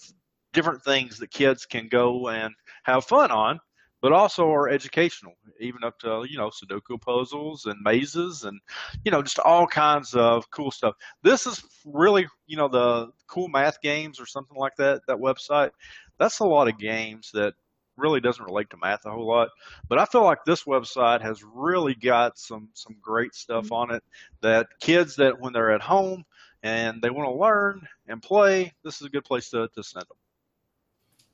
different 0.52 0.82
things 0.82 1.18
that 1.18 1.30
kids 1.30 1.64
can 1.64 1.88
go 1.88 2.28
and 2.28 2.52
have 2.82 3.04
fun 3.04 3.30
on 3.30 3.60
but 4.00 4.12
also 4.12 4.50
are 4.50 4.68
educational, 4.68 5.34
even 5.58 5.84
up 5.84 5.98
to 6.00 6.24
you 6.28 6.38
know 6.38 6.50
Sudoku 6.50 7.00
puzzles 7.00 7.66
and 7.66 7.80
mazes 7.82 8.44
and 8.44 8.60
you 9.04 9.10
know 9.10 9.22
just 9.22 9.38
all 9.38 9.66
kinds 9.66 10.14
of 10.14 10.50
cool 10.50 10.70
stuff. 10.70 10.94
This 11.22 11.46
is 11.46 11.62
really 11.84 12.26
you 12.46 12.56
know 12.56 12.68
the 12.68 13.10
cool 13.26 13.48
math 13.48 13.80
games 13.80 14.20
or 14.20 14.26
something 14.26 14.56
like 14.56 14.76
that. 14.76 15.02
That 15.06 15.18
website, 15.18 15.70
that's 16.18 16.40
a 16.40 16.44
lot 16.44 16.68
of 16.68 16.78
games 16.78 17.30
that 17.34 17.54
really 17.96 18.20
doesn't 18.20 18.44
relate 18.44 18.70
to 18.70 18.76
math 18.78 19.04
a 19.04 19.10
whole 19.10 19.26
lot. 19.26 19.50
But 19.88 19.98
I 19.98 20.06
feel 20.06 20.24
like 20.24 20.44
this 20.44 20.64
website 20.64 21.20
has 21.20 21.42
really 21.44 21.94
got 21.94 22.38
some 22.38 22.68
some 22.74 22.96
great 23.00 23.34
stuff 23.34 23.66
mm-hmm. 23.66 23.74
on 23.74 23.94
it 23.94 24.02
that 24.40 24.68
kids 24.80 25.16
that 25.16 25.38
when 25.40 25.52
they're 25.52 25.72
at 25.72 25.82
home 25.82 26.24
and 26.62 27.00
they 27.00 27.10
want 27.10 27.28
to 27.28 27.34
learn 27.34 27.86
and 28.06 28.22
play, 28.22 28.72
this 28.84 29.00
is 29.00 29.06
a 29.06 29.10
good 29.10 29.24
place 29.24 29.50
to, 29.50 29.68
to 29.74 29.82
send 29.82 30.04
them. 30.08 30.16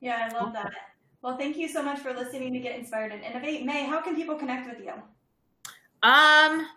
Yeah, 0.01 0.29
I 0.31 0.39
love 0.39 0.53
that. 0.53 0.73
Well, 1.27 1.37
thank 1.37 1.57
you 1.57 1.67
so 1.67 1.83
much 1.83 1.99
for 1.99 2.13
listening 2.13 2.53
to 2.53 2.61
Get 2.61 2.79
Inspired 2.79 3.11
and 3.11 3.21
Innovate. 3.21 3.67
May, 3.67 3.85
how 3.85 4.01
can 4.01 4.15
people 4.15 4.37
connect 4.37 4.69
with 4.69 4.79
you? 4.79 4.93
Um, 6.05 6.69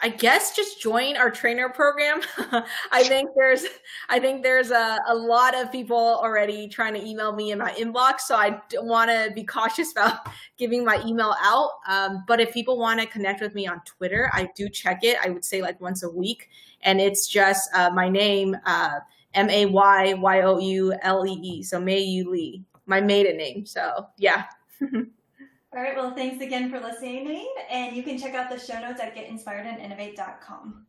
I 0.00 0.08
guess 0.18 0.56
just 0.56 0.82
join 0.82 1.16
our 1.16 1.30
trainer 1.30 1.68
program. 1.68 2.20
I 2.90 3.04
think 3.04 3.30
there's 3.36 3.64
I 4.08 4.18
think 4.18 4.42
there's 4.42 4.72
a, 4.72 4.98
a 5.06 5.14
lot 5.14 5.54
of 5.54 5.70
people 5.70 5.96
already 5.96 6.66
trying 6.66 6.94
to 6.94 7.06
email 7.06 7.32
me 7.32 7.52
in 7.52 7.60
my 7.60 7.70
inbox, 7.74 8.22
so 8.22 8.34
I 8.34 8.60
don't 8.70 8.88
want 8.88 9.08
to 9.08 9.30
be 9.36 9.44
cautious 9.44 9.92
about 9.96 10.26
giving 10.56 10.84
my 10.84 11.00
email 11.06 11.36
out. 11.40 11.70
Um, 11.86 12.24
but 12.26 12.40
if 12.40 12.52
people 12.52 12.78
want 12.78 12.98
to 12.98 13.06
connect 13.06 13.40
with 13.40 13.54
me 13.54 13.68
on 13.68 13.82
Twitter, 13.84 14.32
I 14.32 14.48
do 14.56 14.68
check 14.68 15.04
it. 15.04 15.16
I 15.24 15.30
would 15.30 15.44
say 15.44 15.62
like 15.62 15.80
once 15.80 16.02
a 16.02 16.10
week, 16.10 16.48
and 16.80 17.00
it's 17.00 17.28
just 17.28 17.70
uh, 17.72 17.90
my 17.90 18.08
name, 18.08 18.56
uh, 18.66 18.98
M 19.34 19.48
A 19.48 19.66
Y 19.66 20.14
Y 20.14 20.40
O 20.40 20.58
U 20.58 20.92
L 21.02 21.24
E 21.24 21.34
E. 21.40 21.62
So 21.62 21.78
May 21.78 22.00
Yu 22.00 22.28
Lee 22.28 22.64
my 22.86 23.00
maiden 23.00 23.36
name. 23.36 23.66
So 23.66 24.06
yeah. 24.18 24.44
All 24.82 25.80
right. 25.80 25.96
Well, 25.96 26.14
thanks 26.14 26.42
again 26.42 26.70
for 26.70 26.78
listening. 26.78 27.48
And 27.70 27.96
you 27.96 28.02
can 28.02 28.18
check 28.18 28.34
out 28.34 28.50
the 28.50 28.58
show 28.58 28.78
notes 28.78 29.00
at 29.00 29.16
getinspiredandinnovate.com. 29.16 30.86